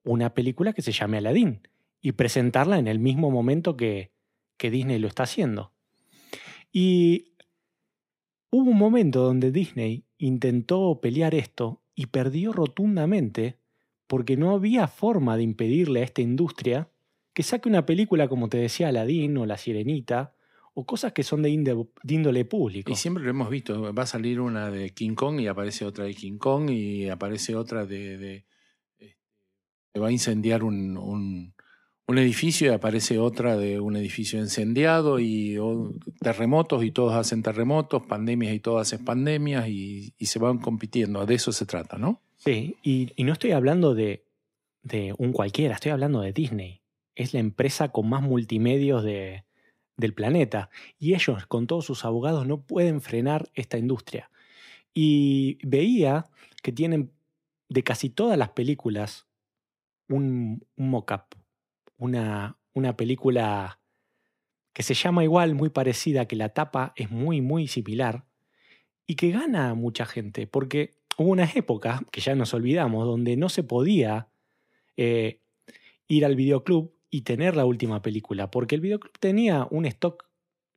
una 0.03 0.35
película 0.35 0.73
que 0.73 0.83
se 0.83 0.93
llame 0.93 1.19
Aladdin 1.19 1.61
y 2.01 2.12
presentarla 2.12 2.79
en 2.79 2.88
el 2.88 2.99
mismo 2.99 3.31
momento 3.31 3.77
que, 3.77 4.12
que 4.57 4.71
Disney 4.71 4.99
lo 4.99 5.07
está 5.07 5.25
haciendo? 5.25 5.73
Y 6.73 7.33
hubo 8.51 8.71
un 8.71 8.79
momento 8.79 9.23
donde 9.25 9.53
Disney 9.53 10.05
intentó 10.16 11.01
pelear 11.03 11.35
esto 11.35 11.83
y 11.95 12.07
perdió 12.07 12.53
rotundamente 12.53 13.60
porque 14.11 14.37
no 14.37 14.51
había 14.51 14.88
forma 14.88 15.37
de 15.37 15.44
impedirle 15.44 16.01
a 16.01 16.03
esta 16.03 16.20
industria 16.20 16.88
que 17.33 17.44
saque 17.44 17.68
una 17.68 17.87
película 17.87 18.27
como 18.27 18.49
te 18.49 18.59
decía 18.59 18.88
Aladdin 18.88 19.38
o 19.38 19.46
La 19.46 19.57
Sirenita, 19.57 20.35
o 20.75 20.85
cosas 20.85 21.12
que 21.12 21.23
son 21.23 21.42
de, 21.42 21.51
índole 22.09 22.44
público. 22.44 22.90
Y 22.90 22.96
siempre 22.96 23.23
lo 23.23 23.31
hemos 23.31 23.49
visto, 23.49 23.94
va 23.94 24.03
a 24.03 24.07
salir 24.07 24.40
una 24.40 24.68
de 24.68 24.90
King 24.90 25.14
Kong 25.14 25.38
y 25.38 25.46
aparece 25.46 25.85
otra 25.85 26.07
de 26.07 26.14
King 26.14 26.38
Kong 26.38 26.70
y 26.70 27.09
aparece 27.09 27.55
otra 27.55 27.87
de... 27.87 28.18
de 28.18 28.46
este, 28.99 30.01
va 30.01 30.09
a 30.09 30.12
incendiar 30.12 30.64
un, 30.64 30.96
un, 32.09 32.18
edificio 32.18 32.66
y 32.66 32.75
aparece 32.75 33.20
otra 33.20 33.57
de 33.57 33.79
un 33.79 33.94
edificio 33.94 34.40
incendiado 34.40 35.20
y 35.20 35.57
terremotos 36.20 36.83
y 36.83 36.90
todos 36.90 37.14
hacen 37.14 37.44
terremotos, 37.44 38.05
pandemias 38.07 38.55
y 38.55 38.59
todos 38.59 38.83
hacen 38.83 39.05
pandemias 39.05 39.68
y, 39.68 40.12
se 40.18 40.40
van 40.40 40.59
compitiendo, 40.59 41.25
de 41.27 41.35
eso 41.37 41.53
se 41.53 41.64
trata, 41.64 41.96
¿no? 41.96 42.20
Sí, 42.40 42.79
y, 42.83 43.12
no 43.22 43.35
estoy 43.35 43.53
hablando 43.53 43.94
de, 43.94 44.24
un 45.18 45.33
cualquiera, 45.33 45.74
estoy 45.74 45.92
hablando 45.92 46.22
de 46.22 46.33
Disney 46.33 46.81
es 47.14 47.35
la 47.35 47.40
empresa 47.40 47.90
con 47.92 48.09
más 48.09 48.22
multimedios 48.22 49.05
de, 49.05 49.44
del 49.98 50.14
planeta. 50.14 50.70
Y 50.98 51.14
ellos, 51.14 51.44
con 51.46 51.66
todos 51.66 51.85
sus 51.85 52.07
abogados, 52.07 52.46
no 52.46 52.62
pueden 52.62 53.03
frenar 53.03 53.50
esta 53.53 53.76
industria. 53.76 54.31
Y 54.94 55.59
veía 55.62 56.31
que 56.62 56.72
tienen 56.72 57.12
de 57.68 57.85
casi 57.85 58.09
todas 58.09 58.38
las 58.38 58.50
películas 58.50 59.26
un, 60.09 60.66
un 60.76 60.90
mock-up, 60.90 61.37
una, 61.98 62.57
una 62.72 62.96
película 62.96 63.81
que 64.72 64.83
se 64.83 64.94
llama 64.94 65.22
igual, 65.22 65.55
muy 65.55 65.68
parecida, 65.68 66.26
que 66.26 66.37
la 66.37 66.55
tapa 66.55 66.94
es 66.96 67.11
muy, 67.11 67.42
muy 67.42 67.68
similar 67.68 68.24
y 69.07 69.16
que 69.16 69.31
gana 69.31 69.70
a 69.70 69.74
mucha 69.74 70.07
gente, 70.07 70.46
porque 70.46 70.99
hubo 71.16 71.31
una 71.31 71.51
época, 71.55 72.03
que 72.11 72.20
ya 72.20 72.35
nos 72.35 72.55
olvidamos, 72.55 73.07
donde 73.07 73.37
no 73.37 73.49
se 73.49 73.62
podía 73.62 74.29
eh, 74.96 75.40
ir 76.09 76.25
al 76.25 76.37
videoclub 76.37 76.94
y 77.11 77.23
tener 77.23 77.57
la 77.57 77.64
última 77.64 78.03
película, 78.03 78.51
porque 78.51 78.75
el 78.75 78.81
videoclub 78.81 79.18
tenía 79.18 79.66
un 79.70 79.87
stock 79.87 80.29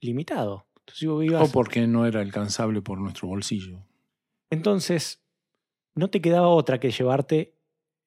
limitado. 0.01 0.67
O 1.41 1.51
porque 1.51 1.87
no 1.87 2.05
era 2.05 2.21
alcanzable 2.21 2.81
por 2.81 2.99
nuestro 2.99 3.27
bolsillo. 3.27 3.79
Entonces, 4.49 5.23
no 5.95 6.09
te 6.09 6.21
quedaba 6.21 6.49
otra 6.49 6.79
que 6.79 6.91
llevarte 6.91 7.55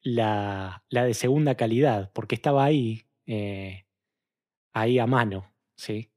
la, 0.03 0.85
la 0.89 1.05
de 1.05 1.15
segunda 1.15 1.57
calidad, 1.57 2.13
porque 2.13 2.35
estaba 2.35 2.65
ahí, 2.65 3.07
eh, 3.27 3.87
ahí 4.73 4.99
a 4.99 5.07
mano, 5.07 5.53
¿sí? 5.75 6.11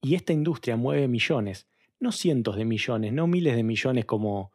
Y 0.00 0.14
esta 0.14 0.32
industria 0.32 0.76
mueve 0.76 1.08
millones, 1.08 1.66
no 2.00 2.12
cientos 2.12 2.56
de 2.56 2.64
millones, 2.64 3.12
no 3.12 3.26
miles 3.26 3.56
de 3.56 3.62
millones 3.62 4.04
como, 4.04 4.51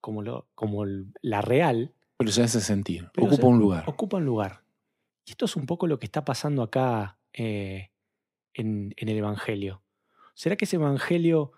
como, 0.00 0.22
lo, 0.22 0.48
como 0.54 0.84
la 0.86 1.42
real. 1.42 1.94
Pero 2.16 2.32
se 2.32 2.42
hace 2.42 2.60
sentir, 2.60 3.08
ocupa 3.16 3.46
un 3.46 3.58
lugar. 3.58 3.84
Ocupa 3.86 4.18
un 4.18 4.24
lugar. 4.24 4.62
Y 5.24 5.32
esto 5.32 5.44
es 5.44 5.56
un 5.56 5.66
poco 5.66 5.86
lo 5.86 5.98
que 5.98 6.06
está 6.06 6.24
pasando 6.24 6.62
acá 6.62 7.18
eh, 7.32 7.90
en, 8.54 8.94
en 8.96 9.08
el 9.08 9.16
Evangelio. 9.16 9.82
¿Será 10.34 10.56
que 10.56 10.64
ese 10.64 10.76
Evangelio 10.76 11.52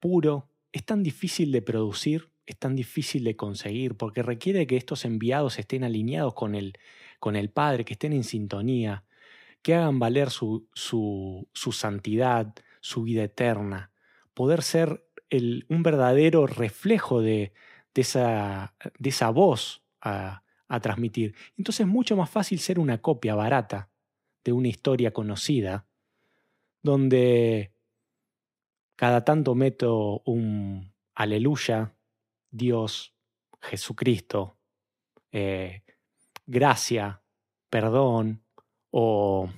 puro 0.00 0.48
es 0.72 0.84
tan 0.84 1.02
difícil 1.02 1.52
de 1.52 1.62
producir, 1.62 2.30
es 2.44 2.58
tan 2.58 2.76
difícil 2.76 3.24
de 3.24 3.36
conseguir, 3.36 3.96
porque 3.96 4.22
requiere 4.22 4.66
que 4.66 4.76
estos 4.76 5.04
enviados 5.04 5.58
estén 5.58 5.84
alineados 5.84 6.34
con 6.34 6.54
el, 6.54 6.74
con 7.18 7.34
el 7.34 7.50
Padre, 7.50 7.84
que 7.84 7.94
estén 7.94 8.12
en 8.12 8.24
sintonía, 8.24 9.04
que 9.62 9.74
hagan 9.74 9.98
valer 9.98 10.30
su, 10.30 10.68
su, 10.74 11.48
su 11.52 11.72
santidad, 11.72 12.54
su 12.80 13.02
vida 13.02 13.24
eterna, 13.24 13.90
poder 14.32 14.62
ser 14.62 15.05
el, 15.30 15.66
un 15.68 15.82
verdadero 15.82 16.46
reflejo 16.46 17.20
de, 17.20 17.52
esa, 17.94 18.74
de 18.98 19.08
esa 19.08 19.30
voz 19.30 19.82
a, 20.00 20.42
a 20.68 20.80
transmitir. 20.80 21.34
Entonces 21.56 21.80
es 21.80 21.86
mucho 21.86 22.16
más 22.16 22.30
fácil 22.30 22.58
ser 22.58 22.78
una 22.78 22.98
copia 22.98 23.34
barata 23.34 23.90
de 24.44 24.52
una 24.52 24.68
historia 24.68 25.12
conocida, 25.12 25.86
donde 26.82 27.72
cada 28.96 29.24
tanto 29.24 29.54
meto 29.54 30.22
un 30.24 30.92
aleluya, 31.14 31.94
Dios, 32.50 33.14
Jesucristo, 33.60 34.58
eh, 35.32 35.82
gracia, 36.46 37.22
perdón, 37.68 38.42
o 38.90 39.50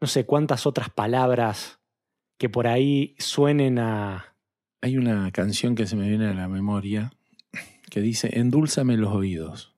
no 0.00 0.06
sé 0.06 0.26
cuántas 0.26 0.66
otras 0.66 0.90
palabras 0.90 1.80
que 2.36 2.48
por 2.48 2.66
ahí 2.66 3.16
suenen 3.18 3.78
a... 3.78 4.33
Hay 4.84 4.98
una 4.98 5.30
canción 5.32 5.76
que 5.76 5.86
se 5.86 5.96
me 5.96 6.06
viene 6.06 6.26
a 6.26 6.34
la 6.34 6.46
memoria 6.46 7.10
que 7.90 8.02
dice, 8.02 8.38
endúlzame 8.38 8.98
los 8.98 9.14
oídos. 9.14 9.74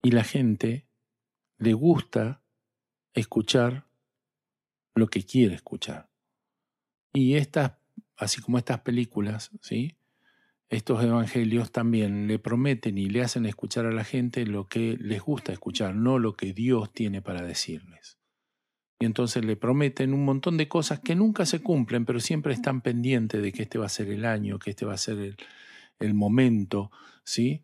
Y 0.00 0.12
la 0.12 0.22
gente 0.22 0.86
le 1.58 1.72
gusta 1.72 2.40
escuchar 3.14 3.88
lo 4.94 5.08
que 5.08 5.24
quiere 5.24 5.56
escuchar. 5.56 6.08
Y 7.12 7.34
estas, 7.34 7.72
así 8.16 8.40
como 8.40 8.58
estas 8.58 8.78
películas, 8.82 9.50
¿sí? 9.60 9.96
estos 10.68 11.02
evangelios 11.02 11.72
también 11.72 12.28
le 12.28 12.38
prometen 12.38 12.96
y 12.96 13.08
le 13.08 13.22
hacen 13.22 13.44
escuchar 13.44 13.86
a 13.86 13.92
la 13.92 14.04
gente 14.04 14.46
lo 14.46 14.68
que 14.68 14.96
les 15.00 15.20
gusta 15.20 15.52
escuchar, 15.52 15.96
no 15.96 16.20
lo 16.20 16.36
que 16.36 16.52
Dios 16.52 16.92
tiene 16.92 17.22
para 17.22 17.42
decirles. 17.42 18.19
Y 19.00 19.06
entonces 19.06 19.44
le 19.44 19.56
prometen 19.56 20.12
un 20.12 20.26
montón 20.26 20.58
de 20.58 20.68
cosas 20.68 21.00
que 21.00 21.14
nunca 21.14 21.46
se 21.46 21.60
cumplen, 21.62 22.04
pero 22.04 22.20
siempre 22.20 22.52
están 22.52 22.82
pendientes 22.82 23.42
de 23.42 23.50
que 23.50 23.62
este 23.62 23.78
va 23.78 23.86
a 23.86 23.88
ser 23.88 24.10
el 24.10 24.26
año, 24.26 24.58
que 24.58 24.70
este 24.70 24.84
va 24.84 24.92
a 24.92 24.98
ser 24.98 25.36
el, 25.98 26.14
momento, 26.14 26.90
¿sí? 27.24 27.62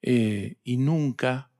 Eh, 0.00 0.58
y 0.62 0.76
nunca 0.76 1.50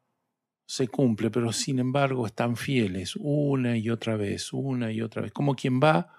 se 0.65 0.87
cumple, 0.87 1.31
pero 1.33 1.53
sin 1.53 1.81
embargo 1.81 2.25
están 2.25 2.57
fieles 2.57 3.17
una 3.19 3.77
y 3.77 3.91
otra 3.91 4.15
vez, 4.15 4.53
una 4.53 4.93
y 4.93 5.03
otra 5.03 5.23
vez, 5.23 5.33
como 5.33 5.57
quien 5.57 5.81
va 5.81 6.15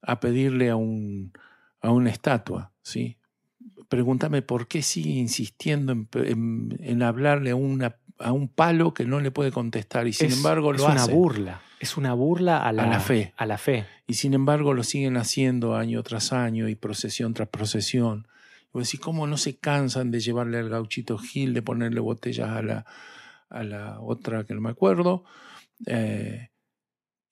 a 0.00 0.18
pedirle 0.18 0.70
a, 0.70 0.74
un, 0.74 1.32
a 1.80 1.92
una 1.92 2.10
estatua, 2.10 2.72
¿sí? 2.82 3.18
Pregúntame 3.88 4.42
por 4.42 4.66
qué 4.66 4.82
sigue 4.82 5.10
insistiendo 5.10 5.94
en, 6.14 7.02
hablarle 7.04 7.50
a, 7.50 7.54
una, 7.54 7.98
a 8.18 8.32
un 8.32 8.48
palo 8.48 8.94
que 8.94 9.04
no 9.04 9.20
le 9.20 9.30
puede 9.30 9.52
contestar 9.52 10.06
y 10.06 10.12
sin 10.12 10.32
embargo 10.32 10.72
lo 10.72 10.86
hace. 10.86 10.98
Es 10.98 11.04
una 11.04 11.14
burla, 11.14 11.60
es 11.80 11.96
una 11.96 12.14
burla 12.14 12.58
a 12.58 12.72
la, 12.72 13.00
fe. 13.00 13.32
a 13.36 13.46
la 13.46 13.58
fe. 13.58 13.86
Y 14.06 14.14
sin 14.14 14.34
embargo 14.34 14.74
lo 14.74 14.84
siguen 14.84 15.16
haciendo 15.16 15.76
año 15.76 16.02
tras 16.02 16.32
año 16.32 16.68
y 16.68 16.74
procesión 16.74 17.34
tras 17.34 17.48
procesión. 17.48 18.28
Y 18.64 18.70
vos 18.72 18.84
decís, 18.84 19.00
¿cómo 19.00 19.26
no 19.26 19.36
se 19.36 19.56
cansan 19.56 20.10
de 20.10 20.20
llevarle 20.20 20.58
al 20.58 20.68
gauchito 20.68 21.18
Gil, 21.18 21.54
de 21.54 21.62
ponerle 21.62 22.00
botellas 22.00 22.50
a 22.50 22.62
la, 22.62 22.86
a 23.50 23.64
la 23.64 24.00
otra 24.00 24.44
que 24.44 24.54
no 24.54 24.60
me 24.60 24.70
acuerdo, 24.70 25.24
eh, 25.86 26.50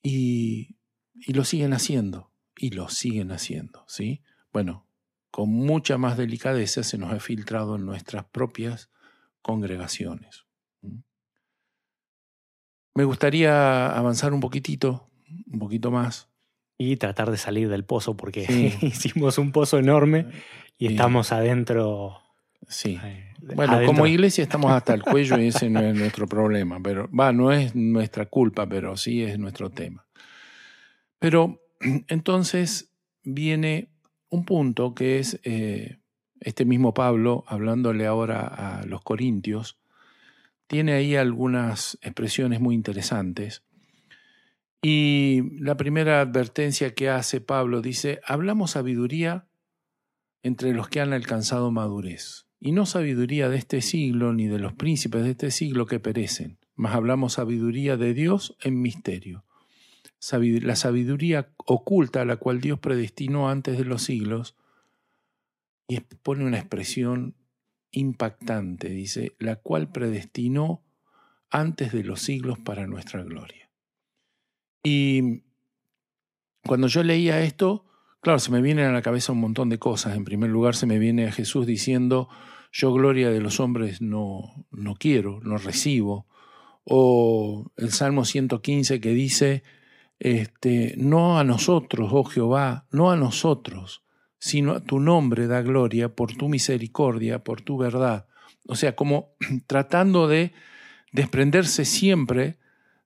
y, 0.02 0.76
y, 1.14 1.32
lo 1.32 1.44
siguen 1.44 1.72
haciendo, 1.72 2.32
y 2.56 2.70
lo 2.70 2.88
siguen 2.88 3.32
haciendo, 3.32 3.84
¿sí? 3.86 4.22
Bueno, 4.52 4.86
con 5.30 5.50
mucha 5.50 5.98
más 5.98 6.16
delicadeza 6.16 6.82
se 6.82 6.98
nos 6.98 7.12
ha 7.12 7.20
filtrado 7.20 7.76
en 7.76 7.86
nuestras 7.86 8.24
propias 8.24 8.90
congregaciones. 9.42 10.44
Me 12.94 13.04
gustaría 13.04 13.86
avanzar 13.94 14.32
un 14.32 14.40
poquitito, 14.40 15.08
un 15.50 15.58
poquito 15.58 15.90
más. 15.90 16.28
Y 16.76 16.96
tratar 16.96 17.30
de 17.30 17.36
salir 17.36 17.68
del 17.68 17.84
pozo, 17.84 18.16
porque 18.16 18.76
hicimos 18.82 19.38
un 19.38 19.52
pozo 19.52 19.78
enorme 19.78 20.26
y 20.78 20.86
estamos 20.86 21.32
adentro. 21.32 22.18
Sí. 22.68 22.98
Eh, 23.02 23.34
bueno, 23.54 23.80
como 23.86 24.06
iglesia 24.06 24.42
estamos 24.42 24.72
hasta 24.72 24.94
el 24.94 25.02
cuello 25.02 25.38
y 25.38 25.48
ese 25.48 25.70
no 25.70 25.80
es 25.80 25.94
nuestro 25.94 26.26
problema, 26.26 26.78
pero 26.82 27.08
va, 27.12 27.32
no 27.32 27.52
es 27.52 27.74
nuestra 27.74 28.26
culpa, 28.26 28.66
pero 28.68 28.96
sí 28.96 29.22
es 29.22 29.38
nuestro 29.38 29.70
tema. 29.70 30.06
Pero 31.18 31.60
entonces 32.08 32.92
viene 33.22 33.90
un 34.28 34.44
punto 34.44 34.94
que 34.94 35.18
es 35.18 35.40
eh, 35.44 35.98
este 36.40 36.64
mismo 36.64 36.94
Pablo, 36.94 37.44
hablándole 37.46 38.06
ahora 38.06 38.40
a 38.40 38.86
los 38.86 39.02
corintios, 39.02 39.78
tiene 40.70 40.92
ahí 40.92 41.16
algunas 41.16 41.98
expresiones 42.00 42.60
muy 42.60 42.76
interesantes. 42.76 43.64
Y 44.80 45.42
la 45.58 45.76
primera 45.76 46.20
advertencia 46.20 46.94
que 46.94 47.10
hace 47.10 47.40
Pablo 47.40 47.82
dice, 47.82 48.20
hablamos 48.24 48.70
sabiduría 48.70 49.48
entre 50.44 50.72
los 50.72 50.88
que 50.88 51.00
han 51.00 51.12
alcanzado 51.12 51.72
madurez 51.72 52.46
y 52.60 52.70
no 52.70 52.86
sabiduría 52.86 53.48
de 53.48 53.56
este 53.56 53.82
siglo 53.82 54.32
ni 54.32 54.46
de 54.46 54.60
los 54.60 54.72
príncipes 54.72 55.24
de 55.24 55.30
este 55.30 55.50
siglo 55.50 55.86
que 55.86 55.98
perecen, 55.98 56.60
mas 56.76 56.94
hablamos 56.94 57.32
sabiduría 57.32 57.96
de 57.96 58.14
Dios 58.14 58.56
en 58.62 58.80
misterio. 58.80 59.44
La 60.62 60.76
sabiduría 60.76 61.52
oculta 61.66 62.22
a 62.22 62.24
la 62.24 62.36
cual 62.36 62.60
Dios 62.60 62.78
predestinó 62.78 63.50
antes 63.50 63.76
de 63.76 63.84
los 63.84 64.04
siglos, 64.04 64.54
y 65.88 65.98
pone 65.98 66.44
una 66.44 66.60
expresión 66.60 67.34
impactante, 67.92 68.88
dice, 68.88 69.34
la 69.38 69.56
cual 69.56 69.90
predestinó 69.90 70.82
antes 71.50 71.92
de 71.92 72.04
los 72.04 72.22
siglos 72.22 72.58
para 72.58 72.86
nuestra 72.86 73.22
gloria. 73.22 73.70
Y 74.82 75.42
cuando 76.64 76.86
yo 76.86 77.02
leía 77.02 77.42
esto, 77.42 77.90
Claro, 78.20 78.38
se 78.38 78.50
me 78.50 78.60
vienen 78.60 78.84
a 78.84 78.92
la 78.92 79.00
cabeza 79.00 79.32
un 79.32 79.40
montón 79.40 79.70
de 79.70 79.78
cosas. 79.78 80.14
En 80.14 80.24
primer 80.24 80.50
lugar, 80.50 80.74
se 80.74 80.86
me 80.86 80.98
viene 80.98 81.26
a 81.26 81.32
Jesús 81.32 81.66
diciendo, 81.66 82.28
yo 82.70 82.92
gloria 82.92 83.30
de 83.30 83.40
los 83.40 83.60
hombres 83.60 84.02
no, 84.02 84.66
no 84.70 84.94
quiero, 84.94 85.40
no 85.42 85.56
recibo. 85.56 86.26
O 86.84 87.72
el 87.78 87.92
Salmo 87.92 88.26
115 88.26 89.00
que 89.00 89.10
dice, 89.10 89.62
este, 90.18 90.94
no 90.98 91.38
a 91.38 91.44
nosotros, 91.44 92.10
oh 92.12 92.24
Jehová, 92.24 92.86
no 92.90 93.10
a 93.10 93.16
nosotros, 93.16 94.02
sino 94.40 94.72
a 94.72 94.80
tu 94.80 94.98
nombre 94.98 95.46
da 95.46 95.62
gloria 95.62 96.08
por 96.08 96.34
tu 96.34 96.48
misericordia, 96.48 97.44
por 97.44 97.60
tu 97.60 97.76
verdad. 97.78 98.26
O 98.66 98.74
sea, 98.74 98.96
como 98.96 99.36
tratando 99.68 100.26
de 100.26 100.52
desprenderse 101.12 101.84
siempre 101.84 102.56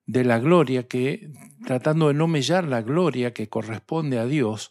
de 0.06 0.24
la 0.24 0.38
gloria 0.38 0.86
que, 0.86 1.30
tratando 1.66 2.08
de 2.08 2.14
no 2.14 2.28
mellar 2.28 2.66
la 2.66 2.82
gloria 2.82 3.34
que 3.34 3.48
corresponde 3.48 4.18
a 4.18 4.26
Dios, 4.26 4.70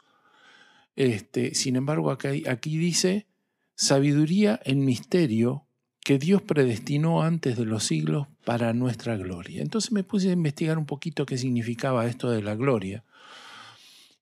este, 0.96 1.54
sin 1.54 1.76
embargo, 1.76 2.12
aquí, 2.12 2.48
aquí 2.48 2.78
dice 2.78 3.28
sabiduría 3.76 4.60
en 4.64 4.86
misterio 4.86 5.66
que 6.00 6.20
Dios 6.20 6.42
predestinó 6.42 7.24
antes 7.24 7.58
de 7.58 7.66
los 7.66 7.86
siglos 7.86 8.28
para 8.46 8.74
nuestra 8.74 9.18
gloria. 9.18 9.62
Entonces 9.62 9.92
me 9.92 10.04
puse 10.04 10.30
a 10.30 10.34
investigar 10.34 10.78
un 10.78 10.86
poquito 10.86 11.26
qué 11.26 11.38
significaba 11.38 12.06
esto 12.06 12.30
de 12.30 12.42
la 12.42 12.56
gloria. 12.56 13.04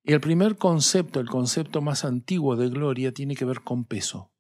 Y 0.04 0.14
el 0.14 0.22
primer 0.22 0.58
concepto, 0.58 1.20
el 1.20 1.30
concepto 1.30 1.82
más 1.82 2.06
antiguo 2.06 2.56
de 2.56 2.70
gloria, 2.70 3.14
tiene 3.14 3.36
que 3.36 3.46
ver 3.46 3.62
con 3.62 3.86
peso. 3.86 4.32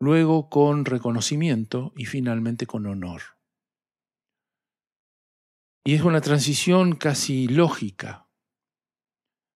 Luego 0.00 0.48
con 0.48 0.84
reconocimiento 0.84 1.92
y 1.96 2.06
finalmente 2.06 2.66
con 2.66 2.86
honor. 2.86 3.22
Y 5.84 5.94
es 5.94 6.02
una 6.02 6.20
transición 6.20 6.96
casi 6.96 7.48
lógica, 7.48 8.26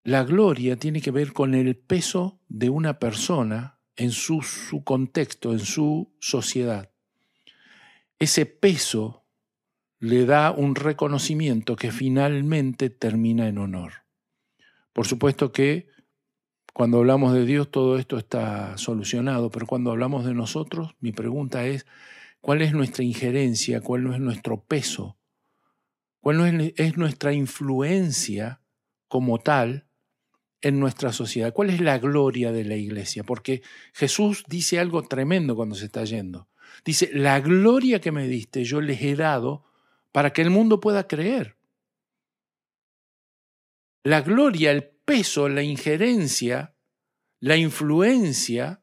la 0.08 0.24
gloria 0.24 0.76
tiene 0.76 1.02
que 1.02 1.10
ver 1.10 1.34
con 1.34 1.54
el 1.54 1.76
peso 1.76 2.40
de 2.48 2.70
una 2.70 2.98
persona 2.98 3.78
en 3.94 4.10
su, 4.10 4.40
su 4.40 4.82
contexto, 4.82 5.52
en 5.52 5.58
su 5.58 6.16
sociedad. 6.18 6.92
Ese 8.18 8.46
peso 8.46 9.26
le 9.98 10.24
da 10.24 10.50
un 10.50 10.76
reconocimiento 10.76 11.76
que 11.76 11.92
finalmente 11.92 12.88
termina 12.88 13.48
en 13.48 13.58
honor. 13.58 14.07
Por 14.92 15.06
supuesto 15.06 15.52
que 15.52 15.88
cuando 16.72 16.98
hablamos 16.98 17.34
de 17.34 17.44
Dios 17.44 17.70
todo 17.70 17.98
esto 17.98 18.18
está 18.18 18.78
solucionado, 18.78 19.50
pero 19.50 19.66
cuando 19.66 19.90
hablamos 19.90 20.24
de 20.24 20.34
nosotros, 20.34 20.94
mi 21.00 21.12
pregunta 21.12 21.66
es, 21.66 21.86
¿cuál 22.40 22.62
es 22.62 22.72
nuestra 22.72 23.04
injerencia? 23.04 23.80
¿Cuál 23.80 24.12
es 24.12 24.20
nuestro 24.20 24.62
peso? 24.62 25.18
¿Cuál 26.20 26.72
es 26.76 26.96
nuestra 26.96 27.32
influencia 27.32 28.60
como 29.08 29.38
tal 29.38 29.88
en 30.60 30.78
nuestra 30.78 31.12
sociedad? 31.12 31.52
¿Cuál 31.52 31.70
es 31.70 31.80
la 31.80 31.98
gloria 31.98 32.52
de 32.52 32.64
la 32.64 32.76
iglesia? 32.76 33.24
Porque 33.24 33.62
Jesús 33.92 34.44
dice 34.48 34.78
algo 34.78 35.02
tremendo 35.02 35.56
cuando 35.56 35.74
se 35.74 35.86
está 35.86 36.04
yendo. 36.04 36.48
Dice, 36.84 37.10
la 37.12 37.40
gloria 37.40 38.00
que 38.00 38.12
me 38.12 38.28
diste 38.28 38.64
yo 38.64 38.80
les 38.80 39.02
he 39.02 39.16
dado 39.16 39.64
para 40.12 40.32
que 40.32 40.42
el 40.42 40.50
mundo 40.50 40.80
pueda 40.80 41.08
creer. 41.08 41.57
La 44.02 44.20
gloria, 44.22 44.70
el 44.70 44.84
peso, 44.84 45.48
la 45.48 45.62
injerencia, 45.62 46.74
la 47.40 47.56
influencia 47.56 48.82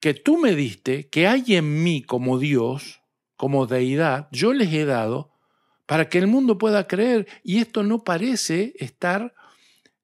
que 0.00 0.14
tú 0.14 0.38
me 0.38 0.54
diste, 0.54 1.08
que 1.08 1.26
hay 1.26 1.56
en 1.56 1.82
mí 1.82 2.02
como 2.02 2.38
Dios, 2.38 3.02
como 3.36 3.66
deidad, 3.66 4.28
yo 4.32 4.52
les 4.52 4.72
he 4.72 4.84
dado 4.84 5.32
para 5.86 6.08
que 6.08 6.18
el 6.18 6.26
mundo 6.26 6.56
pueda 6.56 6.86
creer. 6.86 7.26
Y 7.42 7.58
esto 7.58 7.82
no 7.82 8.04
parece 8.04 8.74
estar 8.78 9.34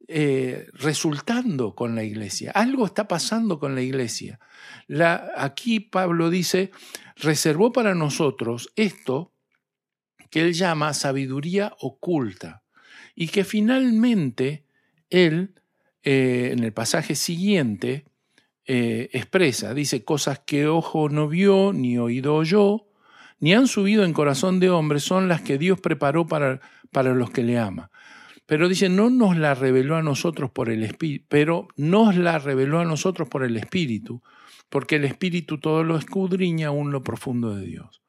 eh, 0.09 0.67
resultando 0.73 1.75
con 1.75 1.95
la 1.95 2.03
iglesia. 2.03 2.51
Algo 2.51 2.87
está 2.87 3.09
pasando 3.09 3.59
con 3.59 3.75
la 3.75 3.83
iglesia. 3.83 4.39
Aquí 5.37 5.81
Pablo 5.81 6.29
dice, 6.29 6.73
reservó 7.17 7.73
para 7.73 7.95
nosotros 7.95 8.73
esto 8.77 9.33
que 10.31 10.43
él 10.43 10.53
llama 10.53 10.93
sabiduría 10.93 11.75
oculta 11.81 12.66
y 13.17 13.29
que 13.29 13.43
finalmente 13.43 14.65
él, 15.11 15.55
eh, 16.05 16.51
en 16.53 16.63
el 16.63 16.73
pasaje 16.73 17.17
siguiente, 17.17 18.05
eh, 18.67 19.09
expresa, 19.13 19.75
dice, 19.75 20.05
cosas 20.05 20.41
que 20.41 20.67
ojo 20.67 21.09
no 21.09 21.27
vio, 21.27 21.73
ni 21.73 21.99
oído 21.99 22.35
oyó, 22.35 22.87
ni 23.41 23.55
han 23.55 23.67
subido 23.67 24.05
en 24.05 24.13
corazón 24.13 24.61
de 24.61 24.71
hombre, 24.71 25.01
son 25.01 25.29
las 25.29 25.41
que 25.41 25.57
Dios 25.57 25.81
preparó 25.81 26.27
para, 26.27 26.61
para 26.93 27.15
los 27.15 27.31
que 27.31 27.43
le 27.43 27.59
ama. 27.59 27.91
Pero 28.45 28.69
dice, 28.69 28.89
no 28.89 29.09
nos 29.09 29.37
la 29.37 29.55
reveló 29.55 29.97
a 29.97 30.03
nosotros 30.03 30.51
por 30.51 30.69
el 30.69 30.85
Espíritu, 30.85 31.25
pero 31.29 31.69
nos 31.77 32.17
la 32.17 32.39
reveló 32.39 32.81
a 32.81 32.85
nosotros 32.85 33.29
por 33.29 33.45
el 33.45 33.57
Espíritu, 33.57 34.23
porque 34.69 34.97
el 34.97 35.05
Espíritu 35.05 35.59
todo 35.59 35.85
lo 35.85 35.97
escudriña 35.97 36.69
aún 36.69 36.93
lo 36.93 37.03
profundo 37.03 37.55
de 37.57 37.67
Dios. 37.67 38.03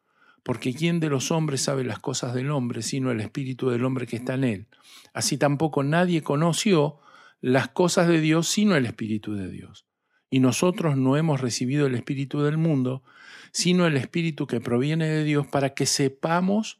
Porque 0.48 0.74
¿quién 0.74 1.02
de 1.02 1.10
los 1.10 1.30
hombres 1.30 1.60
sabe 1.60 1.84
las 1.84 2.00
cosas 2.00 2.34
del 2.34 2.52
hombre 2.52 2.82
sino 2.82 3.12
el 3.12 3.20
espíritu 3.20 3.70
del 3.70 3.84
hombre 3.84 4.08
que 4.08 4.16
está 4.16 4.36
en 4.36 4.46
él? 4.46 4.68
Así 5.12 5.38
tampoco 5.38 5.84
nadie 5.84 6.24
conoció 6.24 7.02
las 7.42 7.68
cosas 7.68 8.08
de 8.08 8.22
Dios 8.22 8.48
sino 8.48 8.78
el 8.78 8.86
espíritu 8.86 9.34
de 9.34 9.52
Dios. 9.52 9.88
Y 10.30 10.40
nosotros 10.40 10.96
no 10.96 11.18
hemos 11.18 11.42
recibido 11.42 11.86
el 11.86 11.96
espíritu 11.96 12.44
del 12.44 12.56
mundo, 12.56 13.04
sino 13.52 13.88
el 13.88 13.98
espíritu 13.98 14.48
que 14.48 14.62
proviene 14.62 15.10
de 15.10 15.26
Dios 15.26 15.46
para 15.46 15.74
que 15.74 15.86
sepamos 15.86 16.80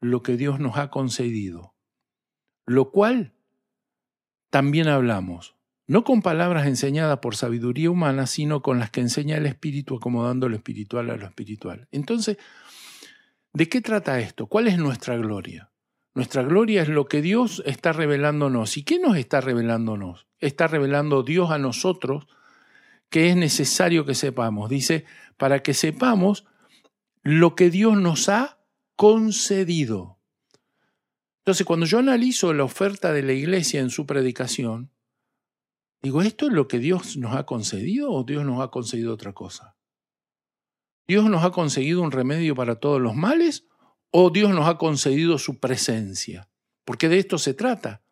lo 0.00 0.22
que 0.22 0.36
Dios 0.36 0.60
nos 0.60 0.76
ha 0.76 0.90
concedido, 0.90 1.74
lo 2.66 2.92
cual 2.92 3.32
también 4.48 4.86
hablamos, 4.86 5.56
no 5.90 6.04
con 6.04 6.22
palabras 6.22 6.68
enseñadas 6.68 7.18
por 7.18 7.34
sabiduría 7.34 7.90
humana, 7.90 8.28
sino 8.28 8.62
con 8.62 8.78
las 8.78 8.90
que 8.90 9.00
enseña 9.00 9.38
el 9.38 9.46
Espíritu, 9.46 9.96
acomodando 9.96 10.48
lo 10.48 10.54
espiritual 10.54 11.10
a 11.10 11.16
lo 11.16 11.26
espiritual. 11.26 11.88
Entonces, 11.90 12.36
¿de 13.52 13.68
qué 13.68 13.80
trata 13.80 14.20
esto? 14.20 14.46
¿Cuál 14.46 14.68
es 14.68 14.78
nuestra 14.78 15.16
gloria? 15.16 15.72
Nuestra 16.14 16.44
gloria 16.44 16.82
es 16.82 16.88
lo 16.88 17.06
que 17.06 17.22
Dios 17.22 17.60
está 17.66 17.92
revelándonos. 17.92 18.76
¿Y 18.76 18.84
qué 18.84 19.00
nos 19.00 19.16
está 19.16 19.40
revelándonos? 19.40 20.28
Está 20.38 20.68
revelando 20.68 21.24
Dios 21.24 21.50
a 21.50 21.58
nosotros 21.58 22.28
que 23.08 23.30
es 23.30 23.34
necesario 23.34 24.06
que 24.06 24.14
sepamos. 24.14 24.70
Dice, 24.70 25.06
para 25.38 25.58
que 25.58 25.74
sepamos 25.74 26.46
lo 27.24 27.56
que 27.56 27.68
Dios 27.68 27.96
nos 27.96 28.28
ha 28.28 28.60
concedido. 28.94 30.20
Entonces, 31.38 31.66
cuando 31.66 31.86
yo 31.86 31.98
analizo 31.98 32.54
la 32.54 32.62
oferta 32.62 33.12
de 33.12 33.24
la 33.24 33.32
iglesia 33.32 33.80
en 33.80 33.90
su 33.90 34.06
predicación, 34.06 34.92
digo, 36.02 36.22
¿esto 36.22 36.46
es 36.46 36.52
lo 36.52 36.68
que 36.68 36.78
Dios 36.78 37.16
nos 37.16 37.34
ha 37.34 37.44
concedido 37.44 38.10
o 38.12 38.24
Dios 38.24 38.44
nos 38.44 38.60
ha 38.60 38.68
concedido 38.68 39.12
otra 39.12 39.32
cosa? 39.32 39.76
¿Dios 41.06 41.24
nos 41.24 41.44
ha 41.44 41.50
concedido 41.50 42.02
un 42.02 42.12
remedio 42.12 42.54
para 42.54 42.76
todos 42.76 43.00
los 43.00 43.16
males 43.16 43.66
o 44.10 44.30
Dios 44.30 44.50
nos 44.50 44.68
ha 44.68 44.78
concedido 44.78 45.38
su 45.38 45.58
presencia? 45.58 46.48
Porque 46.84 47.08
de 47.08 47.18
esto 47.18 47.38
se 47.38 47.54
trata. 47.54 48.02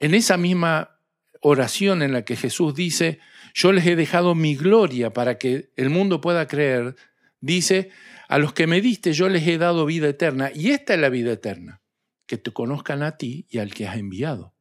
En 0.00 0.14
esa 0.14 0.36
misma 0.36 1.00
oración 1.40 2.02
en 2.02 2.12
la 2.12 2.24
que 2.24 2.36
Jesús 2.36 2.74
dice, 2.74 3.20
yo 3.54 3.72
les 3.72 3.86
he 3.86 3.96
dejado 3.96 4.34
mi 4.34 4.56
gloria 4.56 5.12
para 5.12 5.38
que 5.38 5.72
el 5.76 5.90
mundo 5.90 6.20
pueda 6.20 6.46
creer, 6.48 6.96
dice, 7.40 7.90
a 8.28 8.38
los 8.38 8.52
que 8.52 8.66
me 8.66 8.80
diste 8.80 9.12
yo 9.12 9.28
les 9.28 9.46
he 9.46 9.58
dado 9.58 9.86
vida 9.86 10.08
eterna, 10.08 10.50
y 10.54 10.70
esta 10.70 10.94
es 10.94 11.00
la 11.00 11.08
vida 11.08 11.32
eterna, 11.32 11.80
que 12.26 12.38
te 12.38 12.52
conozcan 12.52 13.02
a 13.02 13.16
ti 13.16 13.46
y 13.48 13.58
al 13.58 13.72
que 13.72 13.86
has 13.86 13.96
enviado. 13.96 14.54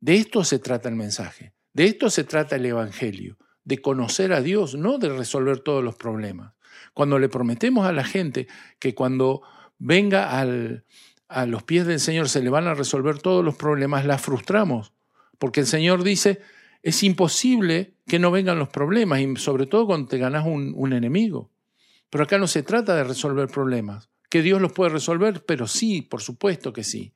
De 0.00 0.16
esto 0.16 0.44
se 0.44 0.58
trata 0.58 0.88
el 0.88 0.96
mensaje, 0.96 1.54
de 1.72 1.86
esto 1.86 2.10
se 2.10 2.24
trata 2.24 2.56
el 2.56 2.66
Evangelio, 2.66 3.38
de 3.64 3.78
conocer 3.78 4.32
a 4.32 4.40
Dios, 4.40 4.74
no 4.74 4.98
de 4.98 5.08
resolver 5.08 5.60
todos 5.60 5.82
los 5.82 5.96
problemas. 5.96 6.54
Cuando 6.94 7.18
le 7.18 7.28
prometemos 7.28 7.86
a 7.86 7.92
la 7.92 8.04
gente 8.04 8.46
que 8.78 8.94
cuando 8.94 9.42
venga 9.78 10.38
al, 10.38 10.84
a 11.28 11.46
los 11.46 11.62
pies 11.62 11.86
del 11.86 12.00
Señor 12.00 12.28
se 12.28 12.42
le 12.42 12.50
van 12.50 12.66
a 12.66 12.74
resolver 12.74 13.18
todos 13.18 13.44
los 13.44 13.56
problemas, 13.56 14.04
la 14.04 14.18
frustramos, 14.18 14.92
porque 15.38 15.60
el 15.60 15.66
Señor 15.66 16.04
dice, 16.04 16.40
es 16.82 17.02
imposible 17.02 17.96
que 18.06 18.18
no 18.18 18.30
vengan 18.30 18.58
los 18.58 18.68
problemas, 18.68 19.20
y 19.20 19.36
sobre 19.36 19.66
todo 19.66 19.86
cuando 19.86 20.08
te 20.08 20.18
ganas 20.18 20.46
un, 20.46 20.72
un 20.76 20.92
enemigo. 20.92 21.50
Pero 22.10 22.24
acá 22.24 22.38
no 22.38 22.46
se 22.46 22.62
trata 22.62 22.94
de 22.94 23.04
resolver 23.04 23.48
problemas. 23.48 24.10
¿Que 24.30 24.42
Dios 24.42 24.60
los 24.60 24.72
puede 24.72 24.90
resolver? 24.90 25.44
Pero 25.44 25.66
sí, 25.66 26.02
por 26.02 26.22
supuesto 26.22 26.72
que 26.72 26.84
sí. 26.84 27.15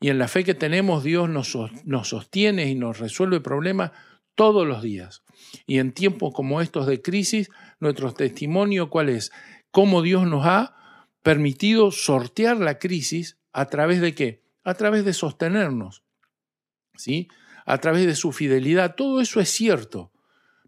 Y 0.00 0.08
en 0.08 0.18
la 0.18 0.28
fe 0.28 0.44
que 0.44 0.54
tenemos, 0.54 1.04
Dios 1.04 1.28
nos, 1.28 2.08
sostiene 2.08 2.70
y 2.70 2.74
nos 2.74 2.98
resuelve 2.98 3.40
problemas 3.40 3.92
todos 4.34 4.66
los 4.66 4.82
días. 4.82 5.22
Y 5.66 5.78
en 5.78 5.92
tiempos 5.92 6.32
como 6.34 6.62
estos 6.62 6.86
de 6.86 7.02
crisis, 7.02 7.50
nuestro 7.80 8.12
testimonio, 8.14 8.88
¿cuál 8.88 9.10
es? 9.10 9.30
Cómo 9.70 10.00
Dios 10.00 10.26
nos 10.26 10.46
ha 10.46 10.74
permitido 11.22 11.90
sortear 11.90 12.56
la 12.56 12.78
crisis 12.78 13.36
a 13.52 13.66
través 13.66 14.00
de 14.00 14.14
qué? 14.14 14.42
A 14.64 14.72
través 14.72 15.04
de 15.04 15.12
sostenernos, 15.12 16.02
¿sí? 16.96 17.28
A 17.66 17.76
través 17.78 18.06
de 18.06 18.14
su 18.14 18.32
fidelidad. 18.32 18.94
Todo 18.96 19.20
eso 19.20 19.38
es 19.38 19.50
cierto. 19.50 20.12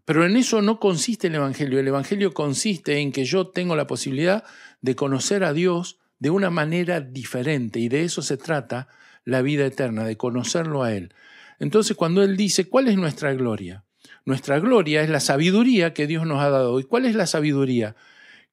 Pero 0.05 0.25
en 0.25 0.37
eso 0.37 0.61
no 0.61 0.79
consiste 0.79 1.27
el 1.27 1.35
Evangelio. 1.35 1.79
El 1.79 1.87
Evangelio 1.87 2.35
consiste 2.35 2.99
en 2.99 3.11
que 3.11 3.25
yo 3.25 3.47
tengo 3.47 3.75
la 3.75 3.87
posibilidad 3.87 4.43
de 4.81 4.95
conocer 4.95 5.43
a 5.43 5.53
Dios 5.53 5.97
de 6.19 6.29
una 6.29 6.51
manera 6.51 7.01
diferente 7.01 7.79
y 7.79 7.89
de 7.89 8.03
eso 8.03 8.21
se 8.21 8.37
trata 8.37 8.89
la 9.25 9.41
vida 9.41 9.65
eterna, 9.65 10.03
de 10.03 10.17
conocerlo 10.17 10.83
a 10.83 10.93
Él. 10.93 11.13
Entonces 11.59 11.95
cuando 11.95 12.23
Él 12.23 12.37
dice, 12.37 12.69
¿cuál 12.69 12.87
es 12.87 12.97
nuestra 12.97 13.33
gloria? 13.33 13.85
Nuestra 14.25 14.59
gloria 14.59 15.01
es 15.01 15.09
la 15.09 15.19
sabiduría 15.19 15.93
que 15.93 16.07
Dios 16.07 16.25
nos 16.25 16.41
ha 16.41 16.49
dado. 16.49 16.79
¿Y 16.79 16.83
cuál 16.83 17.05
es 17.05 17.15
la 17.15 17.27
sabiduría? 17.27 17.95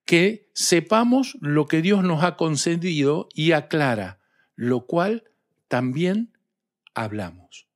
Que 0.05 0.49
sepamos 0.53 1.37
lo 1.41 1.67
que 1.67 1.83
Dios 1.83 2.03
nos 2.03 2.25
ha 2.25 2.37
concedido 2.37 3.29
y 3.35 3.53
aclara, 3.53 4.19
lo 4.57 4.87
cual 4.87 5.25
también 5.69 6.33
hablamos. 6.95 7.69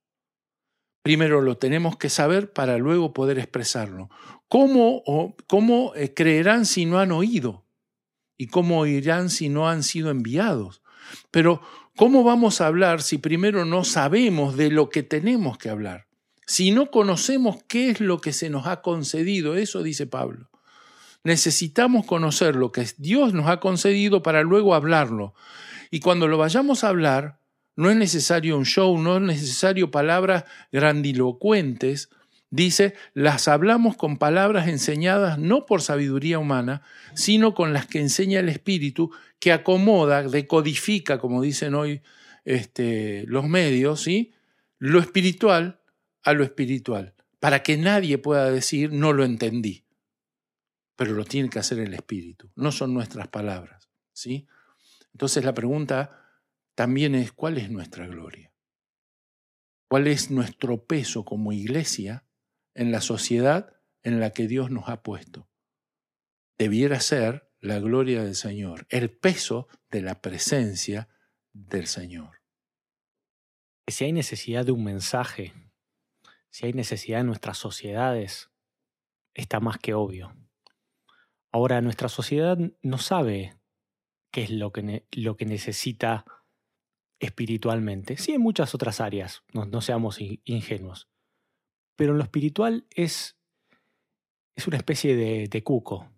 Primero 1.01 1.41
lo 1.41 1.57
tenemos 1.57 1.97
que 1.97 2.09
saber 2.09 2.51
para 2.51 2.77
luego 2.77 3.13
poder 3.13 3.37
expresarlo. 3.37 4.09
¿Cómo, 4.47 5.03
cómo 5.47 5.93
eh, 5.95 6.13
creerán 6.13 6.65
si 6.65 6.85
no 6.85 6.99
han 6.99 7.11
oído? 7.11 7.65
¿Y 8.37 8.47
cómo 8.47 8.79
oirán 8.79 9.29
si 9.29 9.47
no 9.47 9.69
han 9.69 9.83
sido 9.83 10.09
enviados? 10.09 10.81
Pero, 11.31 11.61
¿cómo 11.95 12.23
vamos 12.23 12.61
a 12.61 12.67
hablar 12.67 13.01
si 13.01 13.17
primero 13.17 13.65
no 13.65 13.83
sabemos 13.83 14.57
de 14.57 14.71
lo 14.71 14.89
que 14.89 15.03
tenemos 15.03 15.57
que 15.57 15.69
hablar? 15.69 16.07
Si 16.45 16.71
no 16.71 16.91
conocemos 16.91 17.57
qué 17.67 17.89
es 17.89 17.99
lo 17.99 18.21
que 18.21 18.33
se 18.33 18.49
nos 18.49 18.67
ha 18.67 18.81
concedido, 18.81 19.55
eso 19.55 19.81
dice 19.81 20.05
Pablo. 20.05 20.49
Necesitamos 21.23 22.05
conocer 22.05 22.55
lo 22.55 22.71
que 22.71 22.87
Dios 22.97 23.33
nos 23.33 23.47
ha 23.47 23.59
concedido 23.59 24.21
para 24.21 24.43
luego 24.43 24.75
hablarlo. 24.75 25.33
Y 25.89 25.99
cuando 25.99 26.27
lo 26.27 26.37
vayamos 26.37 26.83
a 26.83 26.89
hablar, 26.89 27.39
no 27.75 27.89
es 27.89 27.97
necesario 27.97 28.57
un 28.57 28.65
show, 28.65 28.97
no 28.99 29.17
es 29.17 29.23
necesario 29.23 29.89
palabras 29.89 30.45
grandilocuentes. 30.71 32.09
Dice, 32.55 32.93
las 33.13 33.49
hablamos 33.49 33.97
con 33.97 34.15
palabras 34.15 34.69
enseñadas 34.69 35.37
no 35.37 35.65
por 35.65 35.81
sabiduría 35.81 36.39
humana, 36.39 36.83
sino 37.13 37.53
con 37.53 37.73
las 37.73 37.85
que 37.85 37.99
enseña 37.99 38.39
el 38.39 38.47
Espíritu, 38.47 39.11
que 39.39 39.51
acomoda, 39.51 40.23
decodifica, 40.23 41.17
como 41.17 41.41
dicen 41.41 41.75
hoy 41.75 42.01
este, 42.45 43.25
los 43.27 43.49
medios, 43.49 44.07
lo 44.79 44.99
espiritual 44.99 45.81
a 46.23 46.31
lo 46.31 46.45
espiritual, 46.45 47.13
para 47.41 47.61
que 47.61 47.75
nadie 47.75 48.19
pueda 48.19 48.49
decir 48.49 48.89
no 48.93 49.11
lo 49.11 49.25
entendí. 49.25 49.83
Pero 50.95 51.11
lo 51.11 51.25
tiene 51.25 51.49
que 51.49 51.59
hacer 51.59 51.79
el 51.79 51.93
Espíritu, 51.93 52.49
no 52.55 52.71
son 52.71 52.93
nuestras 52.93 53.27
palabras. 53.27 53.89
¿sí? 54.13 54.47
Entonces 55.11 55.43
la 55.43 55.53
pregunta 55.53 56.21
también 56.73 57.15
es 57.15 57.33
cuál 57.33 57.57
es 57.57 57.69
nuestra 57.69 58.07
gloria, 58.07 58.53
cuál 59.89 60.07
es 60.07 60.31
nuestro 60.31 60.85
peso 60.85 61.25
como 61.25 61.51
iglesia 61.51 62.24
en 62.75 62.91
la 62.91 63.01
sociedad 63.01 63.75
en 64.03 64.19
la 64.19 64.29
que 64.29 64.47
Dios 64.47 64.69
nos 64.69 64.89
ha 64.89 65.01
puesto. 65.01 65.49
Debiera 66.57 66.99
ser 66.99 67.51
la 67.59 67.79
gloria 67.79 68.23
del 68.23 68.35
Señor, 68.35 68.85
el 68.89 69.09
peso 69.09 69.67
de 69.89 70.01
la 70.01 70.21
presencia 70.21 71.09
del 71.51 71.87
Señor. 71.87 72.41
Si 73.87 74.05
hay 74.05 74.13
necesidad 74.13 74.65
de 74.65 74.71
un 74.71 74.83
mensaje, 74.83 75.53
si 76.49 76.67
hay 76.67 76.73
necesidad 76.73 77.21
en 77.21 77.27
nuestras 77.27 77.57
sociedades, 77.57 78.51
está 79.33 79.59
más 79.59 79.77
que 79.77 79.93
obvio. 79.93 80.35
Ahora, 81.51 81.81
nuestra 81.81 82.09
sociedad 82.09 82.57
no 82.81 82.97
sabe 82.97 83.57
qué 84.31 84.43
es 84.43 84.51
lo 84.51 84.71
que, 84.71 85.05
lo 85.11 85.37
que 85.37 85.45
necesita 85.45 86.25
espiritualmente. 87.19 88.17
Sí, 88.17 88.33
en 88.33 88.41
muchas 88.41 88.75
otras 88.75 89.01
áreas, 89.01 89.43
no, 89.53 89.81
seamos 89.81 90.19
ingenuos. 90.19 91.09
Pero 91.95 92.11
en 92.11 92.17
lo 92.17 92.23
espiritual 92.23 92.85
es, 92.91 93.37
es 94.55 94.67
una 94.67 94.77
especie 94.77 95.15
de, 95.15 95.63
cuco, 95.63 96.09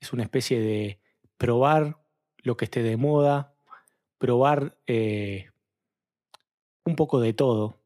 es 0.00 0.12
una 0.12 0.22
especie 0.22 0.60
de 0.60 1.00
probar 1.36 1.98
lo 2.38 2.56
que 2.56 2.64
esté 2.64 2.82
de 2.82 2.96
moda, 2.96 3.54
probar 4.18 4.78
eh, 4.86 5.50
un 6.84 6.96
poco 6.96 7.20
de 7.20 7.32
todo. 7.32 7.78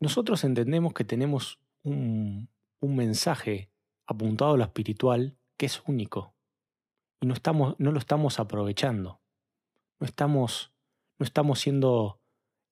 Nosotros 0.00 0.44
entendemos 0.44 0.92
que 0.92 1.04
tenemos 1.04 1.58
un, 1.82 2.48
un, 2.80 2.96
mensaje 2.96 3.70
apuntado 4.06 4.54
a 4.54 4.56
lo 4.56 4.64
espiritual 4.64 5.36
que 5.56 5.66
es 5.66 5.82
único 5.86 6.34
y 7.20 7.26
no, 7.26 7.34
estamos, 7.34 7.74
no 7.78 7.92
lo 7.92 7.98
estamos 7.98 8.38
aprovechando. 8.38 9.20
No 9.98 10.06
estamos 10.06 10.74
no 11.18 11.24
estamos 11.24 11.60
siendo 11.60 12.20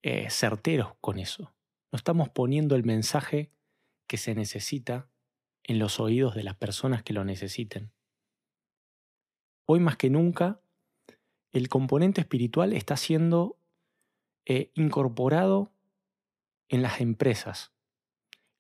eh, 0.03 0.29
certeros 0.31 0.95
con 1.01 1.19
eso. 1.19 1.53
No 1.93 1.99
estamos 1.99 2.31
poniendo 2.31 2.75
el 2.75 2.85
mensaje 2.85 3.51
que 4.07 4.17
se 4.17 4.35
necesita 4.35 5.09
en 5.63 5.79
los 5.79 6.01
oídos 6.01 6.35
de 6.35 6.43
las 6.43 6.57
personas 6.57 7.03
que 7.03 7.13
lo 7.13 7.25
necesiten. 7.25 7.93
Hoy 9.67 9.79
más 9.79 9.97
que 9.97 10.09
nunca, 10.11 10.61
el 11.53 11.69
componente 11.69 12.23
espiritual 12.23 12.73
está 12.73 12.97
siendo 12.97 13.59
eh, 14.47 14.71
incorporado 14.75 15.71
en 16.69 16.81
las 16.81 17.01
empresas. 17.03 17.73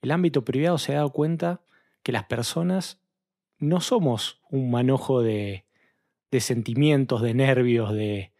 El 0.02 0.10
ámbito 0.10 0.44
privado 0.44 0.76
se 0.76 0.92
ha 0.92 0.96
dado 0.96 1.10
cuenta 1.10 1.62
que 2.02 2.12
las 2.12 2.24
personas 2.24 3.00
no 3.58 3.80
somos 3.80 4.42
un 4.50 4.70
manojo 4.70 5.22
de, 5.22 5.64
sentimientos, 6.38 7.22
de 7.22 7.32
nervios, 7.32 7.92
de, 7.92 8.32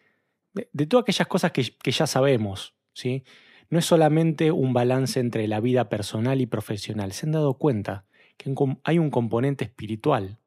de, 0.53 0.86
todas 0.86 1.05
aquellas 1.05 1.28
cosas 1.28 1.53
que, 1.53 1.76
que, 1.78 1.93
ya 1.93 2.07
sabemos. 2.07 2.74
¿sí? 2.93 3.24
No 3.73 3.79
es 3.79 3.87
solamente 3.87 4.53
un 4.53 4.75
balance 4.75 5.18
entre 5.18 5.49
la 5.49 5.59
vida 5.59 5.89
personal 5.89 6.43
y 6.43 6.47
profesional. 6.47 7.12
Se 7.12 7.25
han 7.25 7.33
dado 7.33 7.55
cuenta 7.55 8.05
que 8.37 8.55
hay 8.85 8.99
un 8.99 9.11
componente 9.11 9.64
espiritual. 9.64 10.39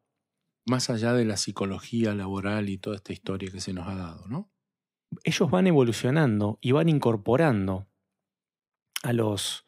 Más 0.63 0.91
allá 0.91 1.11
de 1.13 1.25
la 1.25 1.35
psicología 1.35 2.13
laboral 2.13 2.69
y 2.69 2.77
toda 2.77 2.97
esta 2.97 3.13
historia 3.13 3.49
que 3.51 3.61
se 3.61 3.73
nos 3.73 3.87
ha 3.87 3.95
dado, 3.95 4.27
¿no? 4.27 4.51
Ellos 5.23 5.49
van 5.49 5.65
evolucionando 5.65 6.59
y 6.61 6.73
van 6.73 6.87
incorporando 6.87 7.87
a 9.01 9.11
los 9.11 9.65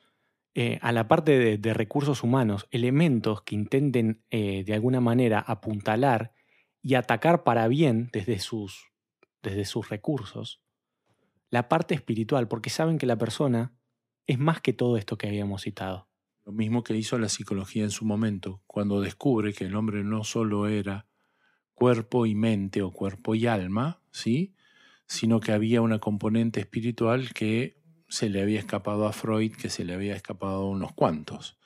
eh, 0.53 0.78
a 0.84 0.91
la 0.91 1.08
parte 1.08 1.58
de, 1.58 1.74
recursos 1.74 2.22
humanos 2.22 2.68
elementos 2.70 3.41
que 3.41 3.55
intenten 3.55 4.24
eh, 4.30 4.66
de 4.66 4.74
alguna 4.76 5.01
manera 5.01 5.39
apuntalar 5.39 6.32
y 6.84 6.93
atacar 6.93 7.43
para 7.43 7.68
bien 7.68 8.12
desde 8.14 8.38
sus, 8.38 8.91
desde 9.41 9.66
sus 9.66 9.89
recursos 9.89 10.62
la 11.50 11.70
parte 11.70 11.95
espiritual, 11.95 12.48
porque 12.48 12.70
saben 12.70 12.98
que 12.98 13.06
la 13.06 13.18
persona 13.18 13.74
es 14.26 14.39
más 14.39 14.62
que 14.62 14.74
todo 14.74 14.98
esto 14.98 15.18
que 15.18 15.28
habíamos 15.28 15.64
citado. 15.64 16.08
Lo 16.45 16.52
mismo 16.52 16.84
que 16.84 16.95
hizo 16.95 17.18
la 17.20 17.30
psicología 17.30 17.84
en 17.84 17.91
su 17.91 18.06
momento, 18.06 18.62
cuando 18.68 19.02
descubre 19.02 19.54
que 19.54 19.66
el 19.66 19.76
hombre 19.76 20.04
no 20.04 20.24
solo 20.24 20.68
era 20.68 21.08
cuerpo 21.74 22.26
y 22.26 22.36
mente 22.36 22.82
o 22.82 22.91
cuerpo 22.91 23.36
y 23.36 23.48
alma, 23.48 24.02
¿sí? 24.12 24.56
sino 25.08 25.39
que 25.39 25.52
había 25.52 25.82
una 25.82 26.00
componente 26.00 26.60
espiritual 26.60 27.34
que 27.34 27.78
se 28.10 28.30
le 28.30 28.41
había 28.41 28.60
escapado 28.60 29.06
a 29.06 29.14
Freud, 29.14 29.54
que 29.54 29.70
se 29.70 29.86
le 29.86 29.93
había 29.93 30.16
escapado 30.16 30.64
a 30.64 30.70
unos 30.70 30.93
cuantos. 30.93 31.58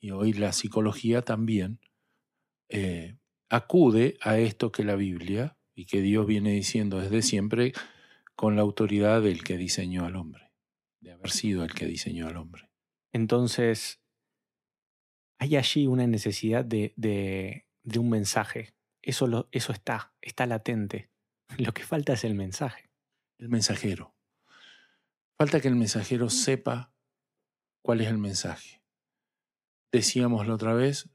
Y 0.00 0.10
hoy 0.10 0.32
la 0.32 0.52
psicología 0.52 1.22
también 1.22 1.80
eh, 2.68 3.18
acude 3.48 4.16
a 4.20 4.38
esto 4.38 4.72
que 4.72 4.84
la 4.84 4.96
Biblia 4.96 5.56
y 5.74 5.86
que 5.86 6.00
Dios 6.00 6.26
viene 6.26 6.52
diciendo 6.52 7.00
desde 7.00 7.22
siempre 7.22 7.72
con 8.38 8.54
la 8.54 8.62
autoridad 8.62 9.20
del 9.20 9.42
que 9.42 9.56
diseñó 9.56 10.04
al 10.04 10.14
hombre, 10.14 10.52
de 11.00 11.10
haber 11.10 11.30
sido 11.30 11.64
el 11.64 11.74
que 11.74 11.86
diseñó 11.86 12.28
al 12.28 12.36
hombre. 12.36 12.70
Entonces, 13.12 14.00
hay 15.40 15.56
allí 15.56 15.88
una 15.88 16.06
necesidad 16.06 16.64
de, 16.64 16.94
de, 16.94 17.66
de 17.82 17.98
un 17.98 18.08
mensaje. 18.10 18.76
Eso, 19.02 19.26
lo, 19.26 19.48
eso 19.50 19.72
está, 19.72 20.14
está 20.20 20.46
latente. 20.46 21.10
Lo 21.58 21.74
que 21.74 21.82
falta 21.82 22.12
es 22.12 22.22
el 22.22 22.36
mensaje. 22.36 22.92
El 23.38 23.48
mensajero. 23.48 24.14
Falta 25.36 25.60
que 25.60 25.66
el 25.66 25.74
mensajero 25.74 26.30
sepa 26.30 26.94
cuál 27.82 28.02
es 28.02 28.06
el 28.06 28.18
mensaje. 28.18 28.84
Decíamos 29.90 30.46
la 30.46 30.54
otra 30.54 30.74
vez, 30.74 31.10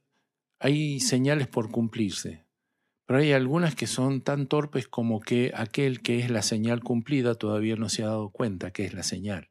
hay 0.60 1.00
señales 1.00 1.48
por 1.48 1.72
cumplirse, 1.72 2.43
hay 3.18 3.34
algunas 3.34 3.76
que 3.76 3.88
son 3.88 4.22
tan 4.22 4.48
torpes 4.48 4.88
como 4.88 5.20
que 5.20 5.52
aquel 5.56 6.02
que 6.02 6.20
es 6.20 6.30
la 6.30 6.42
señal 6.42 6.82
cumplida 6.82 7.36
todavía 7.36 7.76
no 7.76 7.90
se 7.90 8.04
ha 8.04 8.08
dado 8.08 8.30
cuenta 8.30 8.72
que 8.72 8.86
es 8.86 8.94
la 8.94 9.04
señal. 9.04 9.50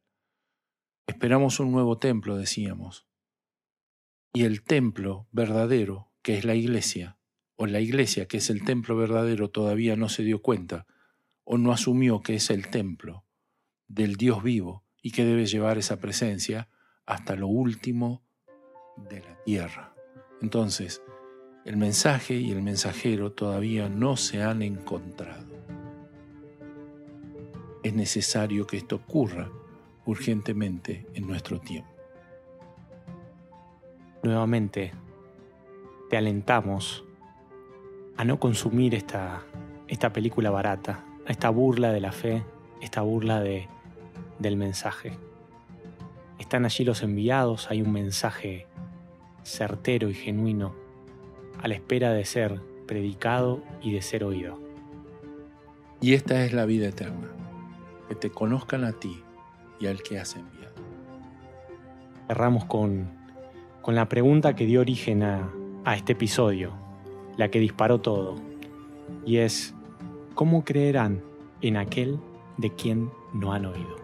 Esperamos 1.07 1.61
un 1.61 1.73
nuevo 1.73 1.99
templo, 1.99 2.37
decíamos. 2.37 3.07
Y 4.33 4.45
el 4.45 4.63
templo 4.63 5.29
verdadero, 5.33 6.11
que 6.23 6.39
es 6.39 6.45
la 6.45 6.55
iglesia, 6.55 7.19
o 7.57 7.67
la 7.67 7.81
iglesia, 7.81 8.27
que 8.27 8.39
es 8.39 8.49
el 8.49 8.65
templo 8.65 8.97
verdadero, 8.97 9.51
todavía 9.51 9.97
no 9.97 10.09
se 10.09 10.23
dio 10.23 10.41
cuenta, 10.41 10.87
o 11.45 11.59
no 11.59 11.73
asumió 11.73 12.23
que 12.23 12.37
es 12.37 12.51
el 12.51 12.69
templo 12.69 13.27
del 13.89 14.17
Dios 14.17 14.43
vivo 14.43 14.85
y 15.03 15.11
que 15.11 15.25
debe 15.25 15.47
llevar 15.47 15.77
esa 15.77 15.99
presencia 15.99 16.69
hasta 17.05 17.37
lo 17.37 17.49
último 17.49 18.23
de 18.97 19.21
la 19.21 19.43
tierra. 19.45 19.95
Entonces, 20.41 21.03
el 21.65 21.77
mensaje 21.77 22.35
y 22.35 22.51
el 22.51 22.63
mensajero 22.63 23.33
todavía 23.33 23.89
no 23.89 24.17
se 24.17 24.43
han 24.43 24.63
encontrado. 24.63 25.47
Es 27.83 27.95
necesario 27.95 28.67
que 28.67 28.77
esto 28.77 28.97
ocurra 28.97 29.51
urgentemente 30.05 31.07
en 31.15 31.27
nuestro 31.27 31.61
tiempo. 31.61 31.91
Nuevamente, 34.23 34.93
te 36.11 36.17
alentamos 36.17 37.05
a 38.17 38.25
no 38.25 38.39
consumir 38.39 38.95
esta, 38.95 39.43
esta 39.89 40.13
película 40.13 40.51
barata, 40.51 41.05
esta 41.27 41.51
burla 41.51 41.93
de 41.93 42.01
la 42.01 42.13
fe, 42.13 42.45
esta 42.81 43.03
burla 43.03 43.41
de 43.41 43.69
del 44.39 44.57
mensaje. 44.57 45.17
Están 46.39 46.65
allí 46.65 46.85
los 46.85 47.03
enviados, 47.03 47.71
hay 47.71 47.81
un 47.81 47.93
mensaje 47.93 48.67
certero 49.45 50.11
y 50.11 50.15
genuino 50.15 50.82
a 51.63 51.69
la 51.69 51.75
espera 51.75 52.13
de 52.13 52.25
ser 52.25 52.61
predicado 52.87 53.63
y 53.81 53.93
de 53.93 54.03
ser 54.03 54.25
oído. 54.25 54.59
Y 56.01 56.15
esta 56.15 56.45
es 56.45 56.53
la 56.53 56.67
vida 56.67 56.89
eterna, 56.89 57.31
que 58.09 58.17
te 58.17 58.31
conozcan 58.31 58.85
a 58.85 58.93
ti 58.93 59.23
y 59.79 59.87
al 59.87 60.03
que 60.03 60.19
has 60.19 60.35
enviado. 60.35 60.75
Cerramos 62.27 62.65
con, 62.65 63.09
con 63.81 63.95
la 63.95 64.09
pregunta 64.09 64.55
que 64.55 64.67
dio 64.67 64.81
origen 64.81 65.23
a, 65.23 65.53
a 65.85 65.95
este 65.95 66.13
episodio, 66.13 66.73
la 67.37 67.49
que 67.49 67.61
disparó 67.61 68.01
todo, 68.01 68.35
y 69.25 69.37
es, 69.39 69.75
¿cómo 70.35 70.65
creerán 70.65 71.23
en 71.61 71.77
aquel 71.77 72.19
de 72.57 72.71
quien 72.71 73.11
no 73.33 73.53
han 73.53 73.67
oído? 73.67 74.02